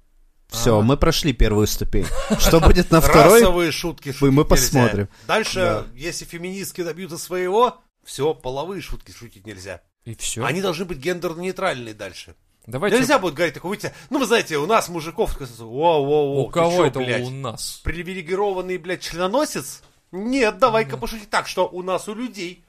[0.49, 0.83] Все, А.
[0.83, 2.07] мы прошли первую ступень.
[2.38, 3.41] Что будет на второй?
[3.41, 4.45] Расовые шутки шутить мы нельзя.
[4.45, 5.09] посмотрим.
[5.27, 5.87] Дальше, Да.
[5.95, 9.83] если феминистки добьются своего, все, половые шутки шутить нельзя.
[10.05, 10.43] И все.
[10.45, 12.35] Они должны быть гендерно-нейтральные дальше.
[12.67, 12.99] Давайте...
[12.99, 16.85] Нельзя будет говорить такой, выйти, ну, вы знаете, у нас мужиков, воу-воу-воу, У кого чё,
[16.87, 17.81] это блядь, у нас?
[17.85, 19.83] привилегированный, блядь, членоносец?
[20.12, 22.64] Нет, давай-ка пошутить так, что у нас у людей.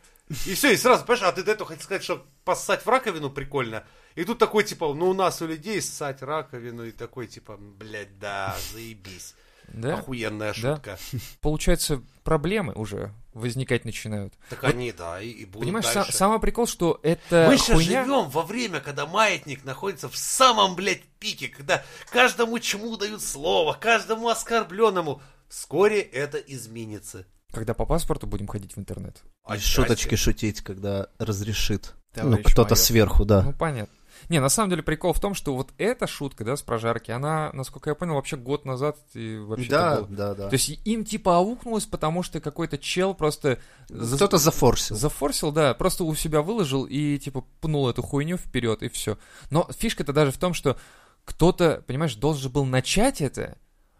[0.45, 3.29] И все, и сразу, понимаешь, а ты до этого хотел сказать, что поссать в раковину
[3.31, 3.83] прикольно.
[4.15, 8.19] И тут такой, типа, ну у нас у людей ссать раковину, и такой, типа, блядь,
[8.19, 9.33] да, заебись.
[9.69, 9.95] Да?
[9.99, 10.75] Охуенная Да.
[10.75, 10.99] шутка.
[11.41, 14.33] Получается, проблемы уже возникать начинают.
[14.49, 16.11] Так они, да, и, и будут Понимаешь, дальше.
[16.11, 18.03] самый прикол, что это Мы сейчас хуйня...
[18.03, 23.73] живем во время, когда маятник находится в самом, блядь, пике, когда каждому чему дают слово,
[23.79, 25.21] каждому оскорбленному.
[25.47, 27.25] Вскоре это изменится.
[27.51, 29.21] Когда по паспорту будем ходить в интернет.
[29.43, 29.67] Отчасти.
[29.69, 31.95] шуточки шутить, когда разрешит.
[32.15, 32.77] Ну, Товарищ кто-то майор.
[32.77, 33.41] сверху, да.
[33.43, 33.93] Ну, понятно.
[34.27, 37.51] Не, на самом деле прикол в том, что вот эта шутка, да, с прожарки, она,
[37.53, 40.07] насколько я понял, вообще год назад и вообще Да, было.
[40.09, 40.49] да, да.
[40.49, 44.97] То есть им типа аукнулось, потому что какой-то чел просто за- Кто-то зафорсил.
[44.97, 49.17] зафорсил, да, просто у себя выложил и типа пнул эту хуйню вперед и все.
[49.51, 50.77] Но фишка-то даже в том, что
[51.23, 53.57] кто-то, понимаешь, должен же был начать это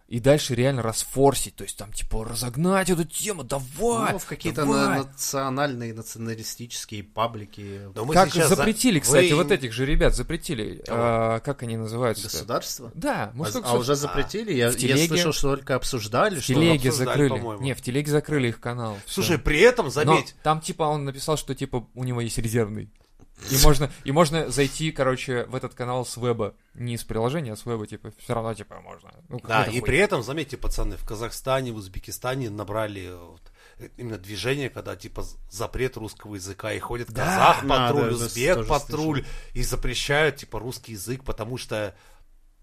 [0.10, 4.62] и дальше реально расфорсить, то есть там типа разогнать эту тему, давай, Ну, в какие-то
[4.66, 4.88] давай.
[4.88, 7.82] на- национальные, националистические паблики.
[7.94, 11.62] Но мы как сейчас за- запретили, кстати, Вы- вот этих же ребят запретили, а, как
[11.62, 12.24] они называются?
[12.24, 12.92] Государство?
[12.96, 14.52] Да, мы А, а уже запретили?
[14.54, 16.54] Я, в я телеге- слышал, что только обсуждали, В что...
[16.56, 17.30] телеге обсуждали, закрыли.
[17.30, 17.62] по-моему.
[17.64, 18.98] Не, в телеге закрыли их канал.
[19.06, 22.90] Слушай, при этом, заметь, Но там типа он написал, что типа у него есть резервный.
[23.52, 26.56] И можно, и можно зайти, короче, в этот канал с веба.
[26.74, 29.12] Не из приложения, а с веба, типа, все равно, типа, можно.
[29.30, 29.82] Ну, Да, и хуй.
[29.82, 33.42] при этом, заметьте, пацаны, в Казахстане, в Узбекистане набрали вот,
[33.78, 37.26] э, именно движение, когда типа запрет русского языка, и ходит Да.
[37.26, 41.96] казах патруль, да, да, узбек патруль, и запрещают типа русский язык, потому что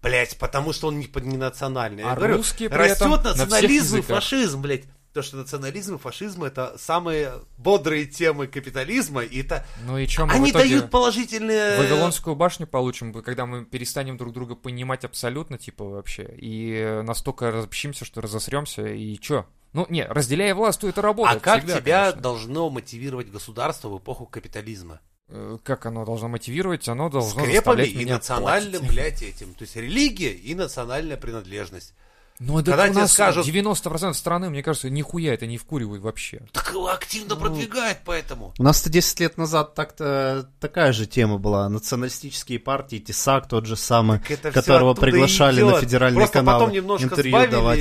[0.01, 2.03] Блять, потому что он не, не национальный.
[2.03, 4.83] Я А говорю, русские при растет этом на всех национализм и фашизм, блядь.
[5.17, 10.31] То, что национализм и фашизм это самые бодрые темы капитализма, и это Ну и мы
[10.31, 11.79] они дают положительные.
[11.79, 18.05] Вавилонскую башню получим, когда мы перестанем друг друга понимать абсолютно, типа, вообще, и настолько разобщимся,
[18.05, 19.47] что разосремся, и чё?
[19.73, 22.21] Ну, не, разделяя власть, то это А работает как всегда, тебя конечно.
[22.21, 24.99] должно мотивировать государство в эпоху капитализма?
[25.29, 26.87] Э, Как оно должно мотивировать?
[26.87, 28.95] Оно должно Скрепами и национальным, платить.
[28.95, 29.55] блядь, этим.
[29.55, 31.95] То есть религия и национальная принадлежность.
[32.39, 36.41] Ну, да Когда у нас скажут- 90% страны, мне кажется, нихуя это не вкуривают вообще.
[36.53, 37.41] Так его активно Ну.
[37.41, 38.53] продвигает поэтому.
[38.59, 41.67] У нас-то 10 лет назад так-то такая же тема была.
[41.67, 45.73] Националистические партии, ТИСАК тот же самый, это которого приглашали идет.
[45.75, 47.79] на федеральные Просто каналы потом немножко интервью сбавили, давать.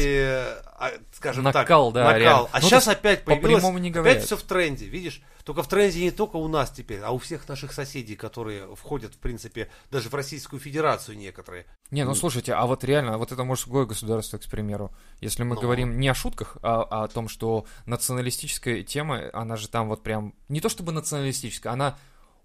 [0.78, 2.18] а, скажем Накал, так, да, накал.
[2.20, 2.48] реально.
[2.52, 5.20] А Ну, сейчас опять по появилось, прямому не опять все в тренде, видишь?
[5.46, 9.14] Только в тренде не только у нас теперь, а у всех наших соседей, которые входят,
[9.14, 11.66] в принципе, даже в Российскую Федерацию некоторые.
[11.92, 14.92] Не, ну слушайте, а вот реально, вот это мужское государство, к примеру.
[15.20, 15.60] Если мы Ну.
[15.60, 20.02] говорим не о шутках, а, а о том, что националистическая тема, она же там вот
[20.02, 21.96] прям, не то чтобы националистическая, она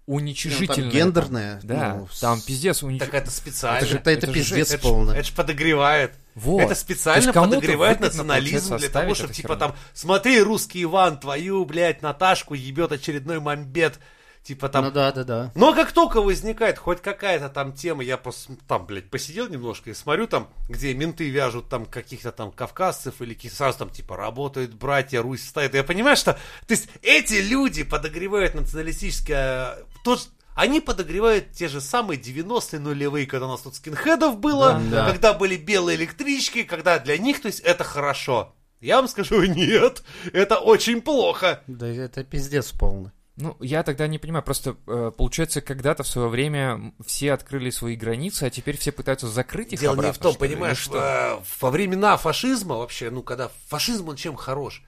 [0.06, 0.76] Ну, уничижительная.
[0.76, 1.60] там гендерная.
[1.64, 2.98] Да, ну, там пиздец уничижительная.
[3.20, 3.78] Так это специально.
[3.78, 4.70] Это же- Это, это это же пиздец.
[4.70, 5.16] Это полный.
[5.16, 6.14] это ж подогревает.
[6.34, 6.60] Вот.
[6.62, 9.66] Это То специально кому-то подогревает национализм для того, чтобы типа равно.
[9.68, 13.98] там, смотри, русский Иван, твою, блядь, Наташку ебет очередной мамбет.
[14.42, 15.52] Типа там, Ну да, да, да.
[15.54, 19.94] но как только возникает хоть какая-то там тема, я просто там, блядь, посидел немножко и
[19.94, 25.22] смотрю там, где менты вяжут там каких-то там кавказцев или сразу там типа работают братья,
[25.22, 25.74] Русь стоит.
[25.74, 26.38] Я понимаю, что, то
[26.70, 30.22] есть эти люди подогревают националистическое, то, ж-
[30.54, 35.10] они подогревают те же самые 90-е нулевые, когда у нас тут скинхедов было, Да.
[35.10, 38.54] когда были белые электрички, когда для них, то есть это хорошо.
[38.80, 41.62] Я вам скажу, нет, это очень плохо.
[41.66, 43.10] Да это пиздец полный.
[43.36, 47.96] Ну, я тогда не понимаю, просто э, получается, когда-то в свое время все открыли свои
[47.96, 50.78] границы, а теперь все пытаются закрыть их Дело не обратно, в том, что ли, понимаешь,
[50.78, 50.98] что?
[50.98, 54.82] э, во времена фашизма вообще, ну, когда фашизм, он чем хорош?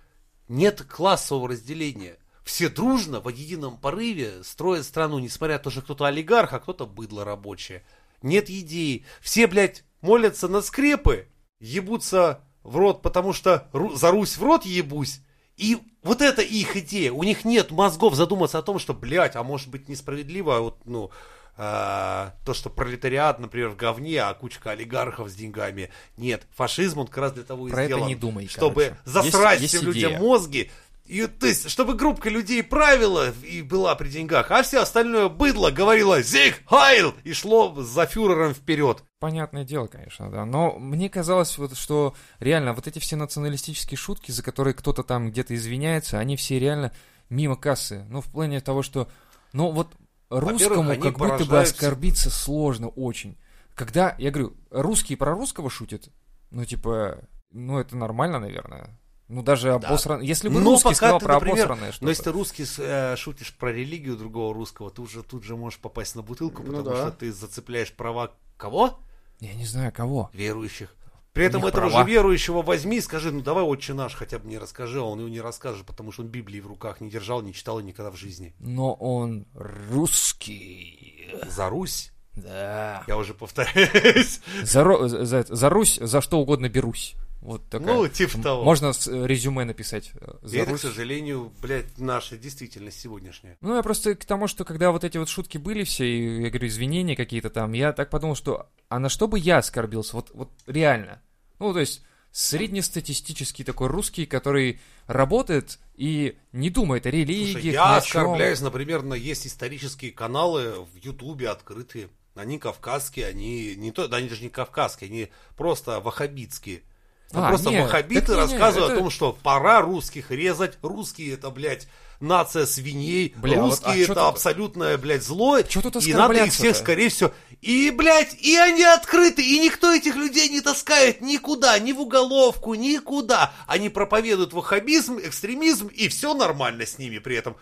[0.49, 2.17] Нет классового разделения.
[2.45, 6.87] Все дружно, в едином порыве строят страну, несмотря на то, что кто-то олигарх, а кто-то
[6.87, 7.83] быдло рабочее.
[8.23, 9.05] Нет идеи.
[9.21, 11.27] Все, блядь, молятся на скрепы,
[11.59, 15.21] ебутся в рот, потому что ру- за Русь в рот ебусь.
[15.57, 17.13] И вот это их идея.
[17.13, 20.79] У них нет мозгов задуматься о том, что, блядь, а может быть несправедливо, а вот,
[20.85, 21.11] ну,
[21.57, 25.91] а, то, что пролетариат, например, в говне, а кучка олигархов с деньгами.
[26.17, 29.01] Нет, фашизм, он как раз для того и Про это сделан, не думай, чтобы короче.
[29.05, 30.21] засрать Есть- всем есть людям идея.
[30.21, 30.71] мозги.
[31.07, 35.71] И, то есть, чтобы группа людей правила и была при деньгах, а все остальное быдло
[35.71, 39.05] говорило «Зиг Хайл!» и шло за фюрером вперед.
[39.19, 40.47] Понятное дело, конечно, да.
[40.47, 45.31] Но мне казалось, вот, что реально вот эти все националистические шутки, за которые кто-то там
[45.31, 46.91] где-то извиняется, они все реально
[47.29, 48.07] мимо кассы.
[48.09, 49.09] Ну, в плане того, что,
[49.53, 49.95] ну, вот
[50.31, 53.37] русскому как будто бы оскорбиться сложно очень.
[53.75, 56.09] Когда, я говорю, русские про русского шутят,
[56.51, 57.19] ну, типа,
[57.51, 58.99] ну, это нормально, наверное.
[59.29, 60.21] Ну, даже обосран...
[60.21, 62.05] Если бы Но русский пока сказал ты, про например, обосранное что-то.
[62.05, 65.79] Но если ты русский э, шутишь про религию другого русского, ты уже тут же можешь
[65.79, 66.97] попасть на бутылку, Ну потому да.
[67.09, 68.99] что ты зацепляешь права кого?
[69.41, 70.31] Я не знаю, кого.
[70.35, 70.95] Верующих.
[71.33, 72.05] При этом этого права.
[72.05, 75.19] же верующего возьми и скажи, ну давай отче наш хотя бы не расскажи, а он
[75.19, 78.13] его не расскажет, потому что он Библии в руках не держал, не читал и никогда
[78.13, 78.55] в жизни.
[78.61, 81.35] Но он русский.
[81.49, 83.03] За Русь, Да.
[83.09, 84.41] я уже повторяюсь.
[84.63, 87.15] За, за- за Русь, за что угодно берусь.
[87.45, 87.95] Вот такая.
[87.95, 88.65] Ну, типа того.
[88.65, 90.13] Можно э, резюме написать.
[90.15, 93.59] э, И За это, к сожалению, блядь, наша действительность сегодняшняя.
[93.61, 96.49] Ну, я просто к тому, что когда вот эти вот шутки были все, и, я
[96.49, 100.17] говорю, извинения какие-то там, я так подумал, что, а на что бы я оскорбился?
[100.17, 101.21] Вот, вот реально.
[101.59, 102.03] Ну, то есть,
[102.33, 109.15] среднестатистический такой русский, который работает и не думает о религии, Слушай, я оскорбляюсь, например, на
[109.15, 112.09] есть исторические каналы в Ютубе открытые.
[112.35, 116.83] Они кавказские, они не то, да они даже не кавказские, они просто ваххабитские.
[117.33, 120.79] А, просто не, ваххабиты не, рассказывают это- о том, что пора русских резать.
[120.83, 121.89] Русские это, блядь,
[122.21, 123.35] нация свиней.
[123.37, 125.61] Бля, вот, Русские а чё это тут- абсолютное, блядь, зло.
[125.63, 127.33] Чё тут и надо их всех, скорее всего.
[127.61, 132.75] И, блядь, и они открыты, и никто этих людей не таскает никуда, ни в уголовку,
[132.75, 133.53] никуда.
[133.67, 137.57] Они проповедуют ваххабизм, экстремизм, и все нормально с ними при этом.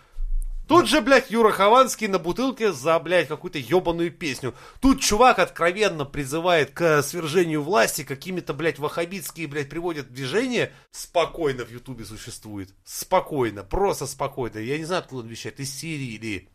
[0.68, 4.54] Тут же, блядь, Юра Хованский на бутылке за, блядь, какую-то ебаную песню.
[4.80, 10.72] Тут чувак откровенно призывает к свержению власти, какими-то, блядь, ваххабитские, блядь, приводят движение.
[10.90, 12.74] Спокойно в Ютубе существует.
[12.84, 14.58] Спокойно, просто спокойно.
[14.58, 16.48] Я не знаю, откуда он вещает, из Сирии или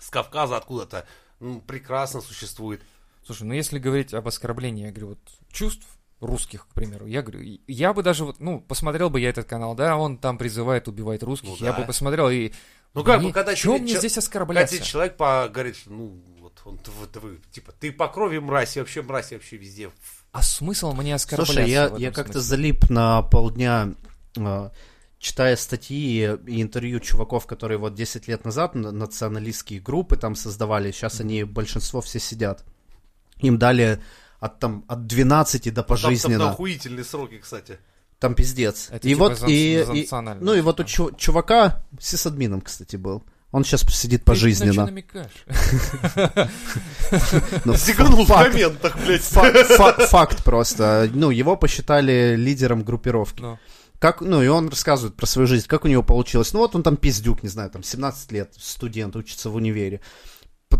[0.00, 1.06] с Кавказа откуда-то.
[1.40, 2.80] Ну, прекрасно существует.
[3.24, 5.18] Слушай, ну если говорить об оскорблении, я говорю, вот
[5.50, 5.86] чувств
[6.20, 9.74] русских, к примеру, я говорю, я бы даже вот, ну, посмотрел бы я этот канал,
[9.74, 11.80] да, он там призывает убивать русских, Ну я да.
[11.80, 12.52] бы посмотрел и...
[12.94, 14.76] Ну как бы, мне- когда чё тебе мне здесь Когда оскорбляться?
[14.76, 18.76] тебе человек по- говорит, что, ну, вот, он, вот вы, типа, ты по крови мразь,
[18.76, 19.90] и вообще мразь, и вообще везде.
[20.32, 23.94] А смысл мне оскорбляться Слушай, я, я как-то залип на полдня,
[24.36, 24.70] э,
[25.18, 30.92] читая статьи и интервью чуваков, которые вот 10 лет назад на- националистские группы там создавали,
[30.92, 32.64] сейчас они, большинство все сидят.
[33.38, 34.00] Им дали
[34.38, 36.50] от, там, от 12 до Там, там пожизненно.
[36.50, 37.78] охуительные сроки, кстати.
[38.24, 38.88] Там пиздец.
[38.90, 40.08] Это и типа вот и, и-
[40.40, 40.88] ну и вот у типа.
[41.10, 43.22] чу- чувака сисадмином, кстати, был.
[43.50, 44.86] Он сейчас сидит пожизненно.
[44.86, 45.28] намекаешь?
[47.66, 49.20] Ну, Зиганул в факт, комментах, блядь.
[49.22, 51.10] факт просто.
[51.12, 53.42] Ну, его посчитали лидером группировки.
[53.42, 53.58] Ну,
[53.98, 56.54] Как, ну, и он рассказывает про свою жизнь, как у него получилось.
[56.54, 60.00] Ну, вот он там пиздюк, не знаю, там 17 лет, студент, учится в универе.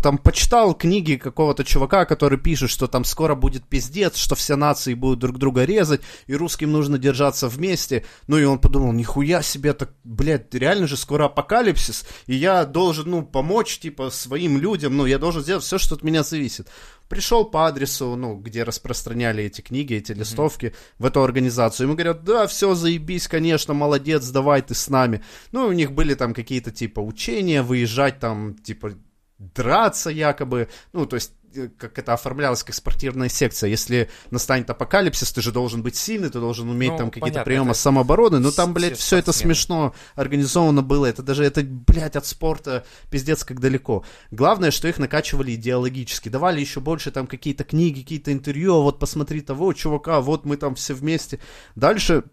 [0.01, 4.93] Там почитал книги какого-то чувака, который пишет, что там скоро будет пиздец, что все нации
[4.93, 8.05] будут друг друга резать, и русским нужно держаться вместе.
[8.27, 13.09] Ну, и он подумал, нихуя себе, так, блядь, реально же скоро апокалипсис, и я должен,
[13.09, 16.67] ну, помочь, типа, своим людям, ну, я должен сделать все, что от меня зависит.
[17.07, 21.85] Пришел по адресу, ну, где распространяли эти книги, эти листовки, в эту организацию.
[21.85, 25.23] Ему говорят, да, все, заебись, конечно, молодец, давай ты с нами.
[25.51, 28.93] Ну, у них были там какие-то, типа, учения, выезжать там, типа,
[29.37, 30.69] драться якобы.
[30.93, 33.69] Ну, то есть э, как это оформлялось как спортивная секция.
[33.69, 37.71] Если настанет апокалипсис, ты же должен быть сильный, ты должен уметь Ну, там какие-то приемы
[37.71, 38.39] это самообороны.
[38.39, 41.05] Но там, блядь, все все это смешно организовано было.
[41.05, 44.03] Это даже, это, блядь, от спорта пиздец как далеко.
[44.31, 46.29] Главное, что их накачивали идеологически.
[46.29, 48.75] Давали еще больше там какие-то книги, какие-то интервью.
[48.75, 51.39] «А Вот посмотри того чувака, вот мы там все вместе.
[51.75, 52.23] Дальше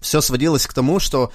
[0.00, 1.32] все сводилось к тому, что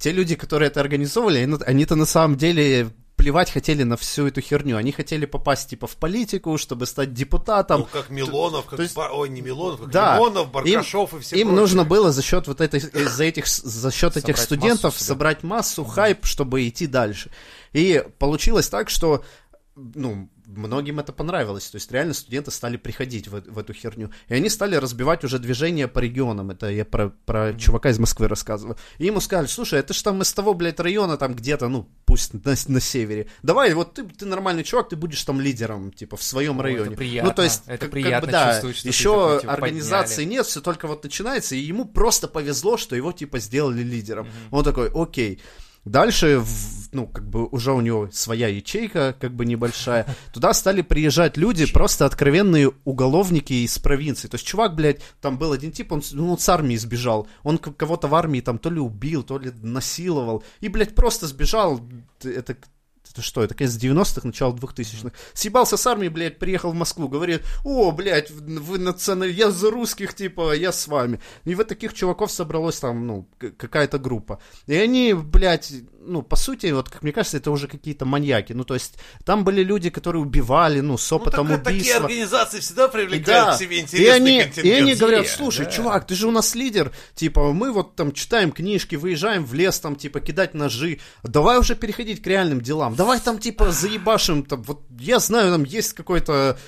[0.00, 4.40] те люди, которые это организовывали, они- они-то на самом деле плевать хотели на всю эту
[4.40, 4.76] херню.
[4.78, 7.80] Они хотели попасть типа в политику, чтобы стать депутатом.
[7.80, 10.14] Ну, как Милонов, как то есть- Бар- Ой, не Милонов, как Да.
[10.14, 11.60] Лимонов, Баркашов и все Им прочие.
[11.60, 15.42] нужно было за счет вот этой, за этих, за счет этих Собрать студентов массу собрать
[15.42, 17.30] массу, хайп, чтобы идти дальше.
[17.72, 19.22] И получилось так, что
[19.76, 21.68] ну, многим это понравилось.
[21.70, 24.10] То есть реально студенты стали приходить в, в эту херню.
[24.28, 26.50] И они стали разбивать уже движение по регионам.
[26.50, 28.76] Это я про, про чувака из Москвы рассказываю.
[28.98, 32.32] И ему сказали, слушай, это ж там из того, блядь, района, там где-то, ну, пусть
[32.32, 33.28] на, на севере.
[33.42, 36.62] Давай, вот ты, ты нормальный чувак, ты будешь там лидером, типа, в своем О, это
[36.64, 36.96] районе.
[36.96, 37.30] приятно.
[37.30, 40.22] Ну, то есть, Это как- как приятно бы, да, чувствовать, что еще такой, типа, организации
[40.22, 40.32] подняли.
[40.38, 44.26] нет, все только вот начинается, и ему просто повезло, что его, типа, сделали лидером.
[44.50, 45.40] Он такой, окей.
[45.88, 46.42] Дальше,
[46.92, 50.06] ну, как бы уже у него своя ячейка, как бы небольшая.
[50.32, 54.28] Туда стали приезжать люди, просто откровенные уголовники из провинции.
[54.28, 57.26] То есть чувак, блядь, там был один тип, он, ну, с армии сбежал.
[57.42, 60.42] Он кого-то в армии там то ли убил, то ли насиловал.
[60.60, 61.80] И, блядь, просто сбежал.
[62.22, 62.56] Это
[63.12, 65.12] это что, это конец 90-х, начало 2000-х.
[65.34, 69.30] Съебался с армии, блядь, приехал в Москву, говорит, о, блядь, вы националь...
[69.30, 71.20] я за русских, типа, я с вами.
[71.44, 74.40] И вот таких чуваков собралось там, ну, какая-то группа.
[74.66, 75.72] И они, блядь,
[76.08, 78.52] ну, по сути, вот, как мне кажется, это уже какие-то маньяки.
[78.54, 78.94] Ну, то есть,
[79.24, 82.04] там были люди, которые убивали, ну, с Ну, так опытом это такие убийства.
[82.06, 84.66] организации всегда И привлекают да, к себе и интересный они, контингент.
[84.66, 85.70] и они говорят, слушай, Да.
[85.70, 89.78] чувак, ты же у нас лидер, типа, мы вот там читаем книжки, выезжаем в лес,
[89.80, 94.62] там, типа, кидать ножи, давай уже переходить к реальным делам, давай там, типа, заебашим, там,
[94.62, 96.58] вот, я знаю, там есть какой-то,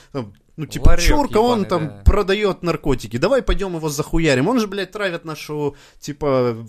[0.56, 2.02] ну, типа, Ларек чурка, он ебаный, там да.
[2.04, 6.66] продает наркотики, давай пойдем его захуярим, он же, блядь, травит нашу, типа,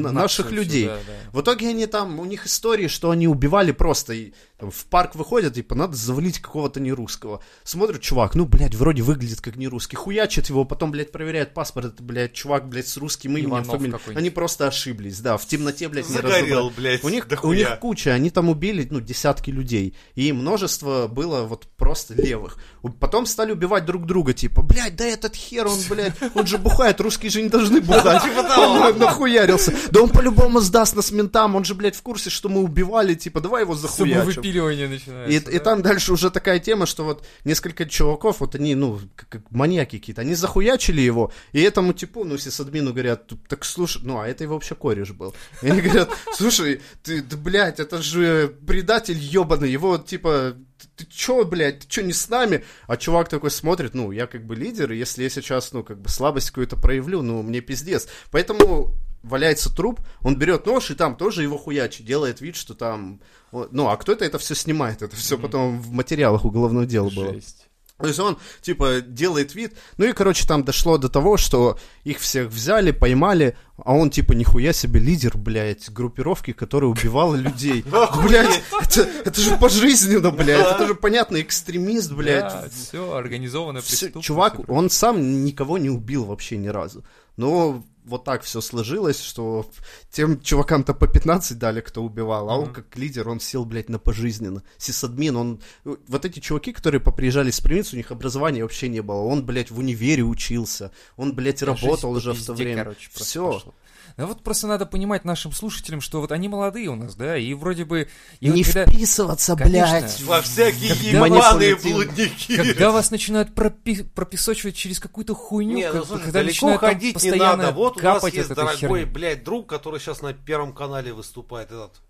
[0.00, 0.86] Нацию наших людей.
[0.86, 1.12] да, да.
[1.38, 5.14] В итоге они там, у них истории, что они убивали просто, и, там, в парк
[5.14, 7.42] выходят, типа, надо завалить какого-то нерусского.
[7.64, 9.96] Смотрят, чувак, ну, блядь, вроде выглядит как нерусский.
[9.96, 14.16] Хуячат его, потом, блядь, проверяют паспорт, это, блядь, чувак, блядь, с русским именем, фамилией.
[14.16, 16.72] Они просто ошиблись, да, в темноте, блядь, не Загорел, разобрали.
[16.76, 17.58] блядь, У них, у дохуя.
[17.58, 19.94] них куча, они там убили, ну, десятки людей.
[20.14, 22.56] И множество было вот просто левых.
[22.82, 26.56] У- Потом стали убивать друг друга, типа, блядь, да этот хер, он, блядь, он же
[26.58, 28.22] бухает, русские же не должны бухать.
[28.56, 29.72] Он на- нахуярился.
[29.90, 33.40] Да он по-любому сдаст нас ментам, он же, блядь, в курсе, что мы убивали, типа,
[33.40, 34.20] давай его захуячим.
[34.20, 35.50] Самовыпиливание И, начинается.
[35.50, 39.50] и там дальше уже такая тема, что вот несколько чуваков, вот они, ну, как, как
[39.50, 44.28] маньяки какие-то, они захуячили его, и этому типу, ну, сисадмину говорят, так слушай, ну, а
[44.28, 45.34] это его вообще кореш был.
[45.62, 51.12] И они говорят, слушай, ты, да, блядь, это же предатель ебаный, его, типа, ты, ты
[51.12, 52.64] чё, блядь, ты чё не с нами?
[52.86, 56.00] А чувак такой смотрит, ну, я как бы лидер, и если я сейчас, ну, как
[56.00, 58.08] бы слабость какую-то проявлю, ну, мне пиздец.
[58.30, 63.20] Поэтому валяется труп, он берет нож и там тоже его хуячит, делает вид, что там...
[63.50, 67.34] Ну, а кто-то это все снимает, это все потом в материалах уголовного дела было.
[67.34, 67.68] Жесть.
[68.02, 69.74] То есть он, типа, делает вид.
[69.96, 74.32] Ну и, короче, там дошло до того, что их всех взяли, поймали, а он, типа,
[74.32, 77.84] нихуя себе лидер, блядь, группировки, которая убивала людей.
[78.24, 82.52] Блядь, это, это же пожизненно, блядь, это же понятно, экстремист, блядь.
[82.52, 84.26] Да, все, организованная Всё, преступность.
[84.26, 87.04] чувак, он сам никого не убил вообще ни разу.
[87.36, 89.66] Но вот так все сложилось, что
[90.10, 92.74] тем чувакам-то по 15 дали, кто убивал, а он Мгм.
[92.74, 94.62] как лидер, он сел, блядь, на пожизненно.
[94.78, 95.60] Сисадмин, он...
[95.84, 99.20] Вот эти чуваки, которые поприезжали с провинции, у них образования вообще не было.
[99.22, 100.90] Он, блядь, в универе учился.
[101.16, 102.84] Он, блядь, работал уже в то время.
[102.84, 103.52] короче, Все.
[103.52, 103.72] пошла.
[104.16, 107.54] Ну вот просто надо понимать нашим слушателям, что вот они молодые у нас, да, и
[107.54, 108.08] вроде бы...
[108.40, 110.00] и вот Не когда- вписываться, Конечно.
[110.00, 110.20] блядь.
[110.22, 112.56] Во всякие ебаные блудники.
[112.56, 116.80] Когда вас начинают пропи- пропесочивать через какую-то хуйню, Не, ну как- слушай, когда далеко начинают
[116.80, 117.72] ходить не постоянно надо.
[117.72, 119.04] Вот у нас капать есть дорогой, херни.
[119.04, 122.00] блядь, друг, который сейчас на Первом канале выступает, этот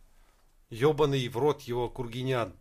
[0.70, 2.54] ебаный в рот его Кургинян.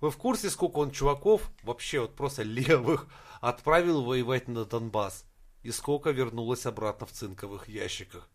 [0.00, 3.06] Вы в курсе, сколько он чуваков, вообще вот просто левых,
[3.40, 5.24] отправил воевать на Донбасс?
[5.62, 8.28] И сколько вернулось обратно в цинковых ящиках?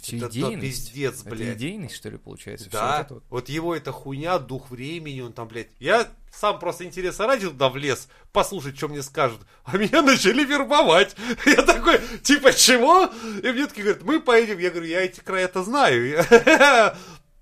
[0.00, 0.88] Все это то идейность.
[0.88, 1.56] пиздец, Это блядь.
[1.56, 2.68] идейность, что ли, получается?
[2.70, 3.24] Да, вот это вот.
[3.30, 5.70] вот его эта хуйня, дух времени, он там, блядь.
[5.78, 9.40] Я сам просто интереса ради туда влез, послушать, что мне скажут.
[9.64, 11.16] А меня начали вербовать.
[11.46, 13.06] Я такой, типа, чего?
[13.06, 14.58] И мне такие говорят, мы поедем.
[14.58, 16.22] Я говорю, я эти края-то знаю.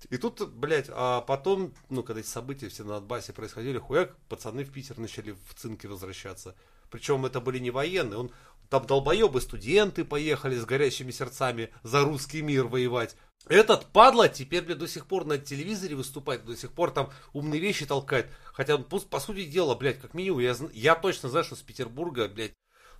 [0.09, 4.63] И тут, блядь, а потом, ну, когда эти события все на Донбассе происходили, хуяк, пацаны
[4.63, 6.55] в Питер начали в цинке возвращаться.
[6.91, 8.19] Причем это были не военные.
[8.19, 8.31] Он
[8.79, 13.15] там долбоебы студенты поехали с горящими сердцами за русский мир воевать.
[13.47, 17.61] Этот падла теперь, блядь, до сих пор на телевизоре выступает, до сих пор там умные
[17.61, 18.27] вещи толкает.
[18.45, 22.27] Хотя, по, по сути дела, блядь, как минимум, я, я точно знаю, что с Петербурга,
[22.27, 22.53] блядь,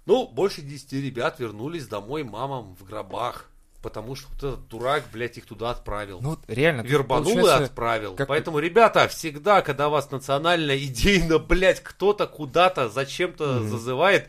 [0.05, 3.49] ну, больше 10 ребят вернулись домой мамам в гробах.
[3.81, 6.19] Потому что вот этот дурак, блядь, их туда отправил.
[6.19, 6.81] Ну, реально.
[6.81, 8.15] Вербанул и отправил.
[8.15, 14.27] как- Поэтому, ребята, всегда, когда вас национально, идейно, блядь, кто-то куда-то зачем-то зазывает,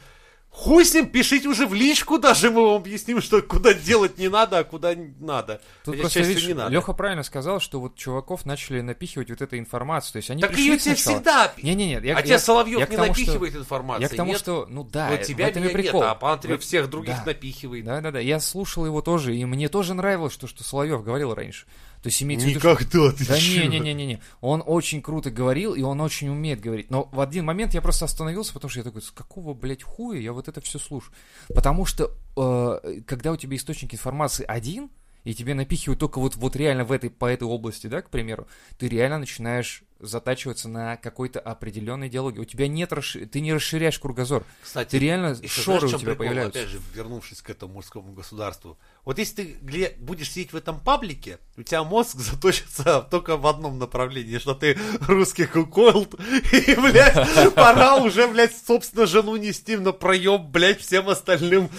[0.57, 4.29] хуй с ним, пишите уже в личку даже, мы вам объясним, что куда делать не
[4.29, 5.61] надо, а куда надо.
[5.85, 6.71] Тут Хотя, просто, видишь, не надо.
[6.73, 10.15] Леха правильно сказал, что вот чуваков начали напихивать вот эту информацию.
[10.15, 11.53] То есть они так пришли ее тебе сначала- всегда...
[11.63, 11.93] Не-не-не.
[11.93, 14.41] я- а я- тебя Соловьев я не тому, что- напихивает информацию, Я к тому, нет?
[14.41, 16.01] что, ну да, Вот в тебя этом и прикол.
[16.01, 17.23] нет, а Пантрев В- всех других да.
[17.27, 17.85] напихивает.
[17.85, 18.19] Да, да, да.
[18.21, 21.67] Я слушал его тоже, и мне тоже нравилось то, что Соловьев говорил раньше.
[22.03, 24.21] То есть имеется в виду, что- Никогда ты Да не-не-не-не.
[24.41, 26.91] Он очень круто говорил, и он очень умеет говорить.
[26.91, 30.21] Но в один момент я просто остановился, потому что я такой, с какого, блядь, хуя
[30.21, 31.13] я вот это все слушаю?
[31.49, 34.91] Потому что, э, когда у тебя источник информации один,
[35.25, 38.47] и тебе напихивают только вот, вот реально в этой, по этой области, да, к примеру,
[38.79, 42.41] ты реально начинаешь затачиваться на какой-то определенной идеологии.
[42.41, 44.45] У тебя нет, расши- ты не расширяешь кругозор.
[44.63, 46.17] Кстати, Ты реально, шоры знаешь, у тебя прикол?
[46.17, 46.61] появляются.
[46.61, 48.79] Опять же, вернувшись к этому мужскому государству.
[49.05, 53.79] Вот если ты будешь сидеть в этом паблике, у тебя мозг заточится только в одном
[53.79, 54.79] направлении, что ты
[55.09, 56.15] русский куколд,
[56.53, 61.71] и, блядь, пора уже, блядь, собственно, жену нести на проем, блядь, всем остальным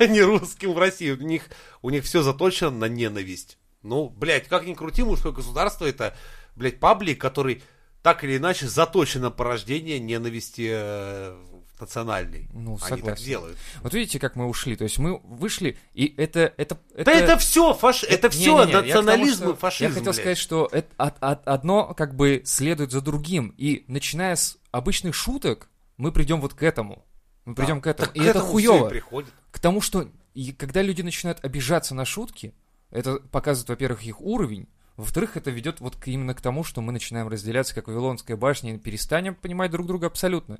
[0.00, 1.10] не русским в России.
[1.10, 1.48] У них,
[1.82, 3.58] у них все заточено на ненависть.
[3.82, 6.16] Ну, блядь, как ни крути, мужское государство это,
[6.56, 7.62] блядь, паблик, который
[8.02, 11.36] так или иначе заточен на порождение ненависти э,
[11.78, 12.48] национальной.
[12.52, 13.24] Ну, Они так согласен.
[13.24, 13.58] делают.
[13.82, 14.76] Вот видите, как мы ушли.
[14.76, 16.52] То есть мы вышли, и это...
[16.56, 17.04] это, это...
[17.04, 18.02] Да это все, фаш...
[18.04, 19.84] это все Не-не-не, я к тому, национализм что- и фашизм.
[19.84, 20.16] Я хотел блядь.
[20.16, 23.54] сказать, что это от- от- одно как бы следует за другим.
[23.56, 27.04] И начиная с обычных шуток, мы придем вот к этому.
[27.44, 28.06] Мы придем к этому.
[28.08, 28.88] Так и к это этому хуево.
[28.88, 29.30] приходит.
[29.50, 32.54] К тому, что и когда люди начинают обижаться на шутки,
[32.90, 34.68] это показывает, во-первых, их уровень.
[34.96, 38.74] Во-вторых, это ведет вот к- именно к тому, что мы начинаем разделяться, как Вавилонская башня,
[38.74, 40.58] и перестанем понимать друг друга абсолютно.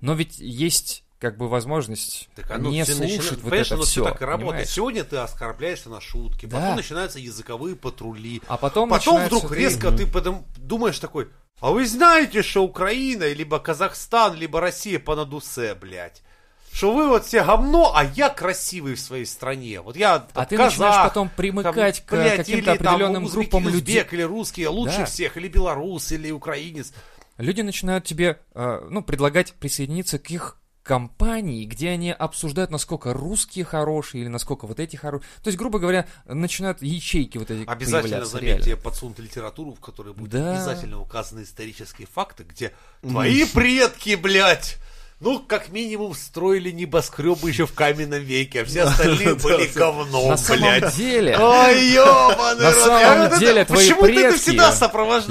[0.00, 3.84] Но ведь есть как бы возможность Так оно не слушать начинает- вот понимаешь, это оно
[3.84, 4.04] все.
[4.04, 4.68] так и работает.
[4.68, 6.58] Сегодня ты оскорбляешься на шутки, Да.
[6.60, 8.42] потом начинаются языковые патрули.
[8.46, 11.28] А потом, Потом вдруг ты- резко ты потом думаешь такой,
[11.60, 16.22] а вы знаете, что Украина, либо Казахстан, либо Россия по надусе, блядь.
[16.74, 19.80] Что вы вот все говно, а я красивый в своей стране.
[19.80, 23.24] Вот я там, А ты казах, начинаешь потом примыкать к блядь, каким-то или там определенным
[23.24, 23.98] узбек, группам людей.
[23.98, 25.04] узбек, или русский, я лучше Да.
[25.04, 26.92] всех, или белорус, или украинец.
[27.38, 33.64] Люди начинают тебе, э, ну, предлагать присоединиться к их компании, где они обсуждают, насколько русские
[33.64, 35.28] хорошие или насколько вот эти хорошие.
[35.44, 38.82] То есть, грубо говоря, начинают ячейки вот эти Обязательно, заметьте, реально.
[38.82, 40.50] подсунут литературу, в которой будут Да.
[40.50, 44.76] обязательно указаны исторические факты, где твои предки, блядь,
[45.24, 50.36] ну, как минимум, строили небоскребы еще в каменном веке, а все остальные были говном, На
[50.36, 50.94] самом блядь.
[50.94, 54.50] деле, Ой, ёбаный На рот, самом деле твои Почему ты это предки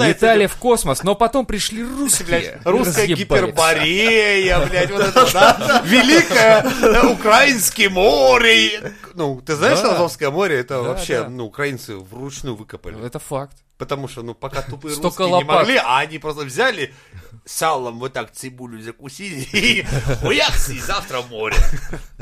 [0.10, 2.60] летали в космос, но потом пришли русские.
[2.66, 6.66] Русская гиперборея, блядь, вот это, да, великое
[7.12, 8.94] украинское море.
[9.14, 9.78] Ну, ты знаешь.
[9.78, 13.06] Азовское море, это вообще, ну, украинцы вручную выкопали.
[13.06, 13.63] Это факт.
[13.84, 15.56] Потому что, ну, пока тупые Столько русские не лопат.
[15.58, 16.94] могли, а они просто взяли
[17.44, 19.86] салом вот так цибулю закусили и
[20.22, 21.58] хуякс, и завтра в море.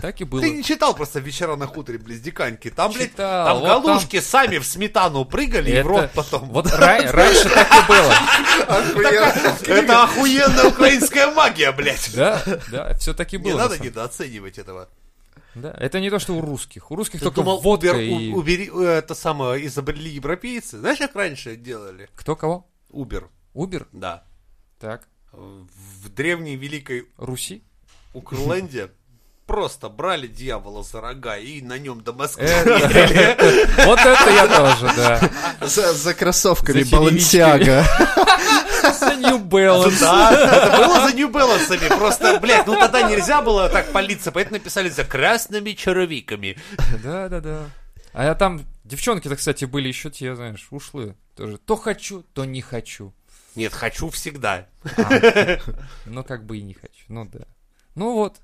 [0.01, 0.41] Так и было.
[0.41, 2.71] Ты не читал просто «Вечера на хуторе близ Диканьки»?
[2.71, 6.49] Там, блядь, там вот галушки сами в сметану прыгали и в рот Это- потом.
[6.49, 8.13] Вот ра- раньше так и было.
[9.67, 12.09] Это охуенная украинская магия, блядь.
[12.15, 12.41] Да,
[12.71, 13.51] да, все таки было.
[13.51, 14.89] Не на надо недооценивать этого.
[15.55, 16.91] Да, это не то, что у русских.
[16.91, 18.33] У русских Ты только думал, водка Uber, и...
[18.33, 20.77] убери, э, это самое, изобрели европейцы?
[20.79, 22.09] Знаешь, как раньше делали?
[22.15, 22.67] Кто кого?
[22.91, 23.87] Uber, Убер?
[23.91, 24.23] да.
[24.79, 25.07] Так.
[25.31, 27.63] В древней великой Руси?
[28.13, 28.91] Укрленде
[29.45, 32.43] просто брали дьявола за рога и на нем до Москвы.
[32.45, 35.67] Это- Вот это я тоже, да.
[35.67, 36.83] За, кроссовками.
[36.83, 37.85] Балансиага.
[38.81, 39.99] За New Balance.
[39.99, 41.97] Да, это было за New Balance.
[41.97, 46.57] Просто, блядь, ну тогда нельзя было так палиться, поэтому написали за красными червиками.
[47.03, 47.69] Да, да, да.
[48.13, 51.15] А я там, девчонки-то, кстати, были еще те, знаешь, ушлые.
[51.35, 53.13] Тоже то хочу, то не хочу.
[53.55, 54.67] Нет, хочу всегда.
[56.05, 57.05] Ну, как бы и не хочу.
[57.07, 57.45] Ну, да.
[57.95, 58.37] Ну вот.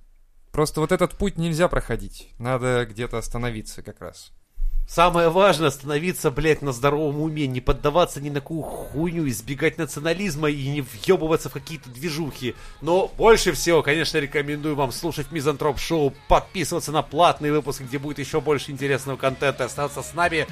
[0.51, 2.29] Просто вот этот путь нельзя проходить.
[2.39, 4.31] Надо где-то остановиться как раз.
[4.87, 10.49] Самое важное остановиться, блядь, на здоровом уме, не поддаваться ни на какую хуйню, избегать национализма
[10.49, 12.55] и не въебываться в какие-то движухи.
[12.79, 18.19] Но больше всего, конечно, рекомендую вам слушать Мизантроп Шоу, подписываться на платные выпуски, где будет
[18.19, 20.47] еще больше интересного контента, и оставаться с нами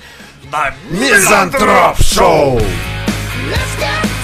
[0.51, 2.59] на Мизантроп Шоу!
[3.47, 4.14] Let's get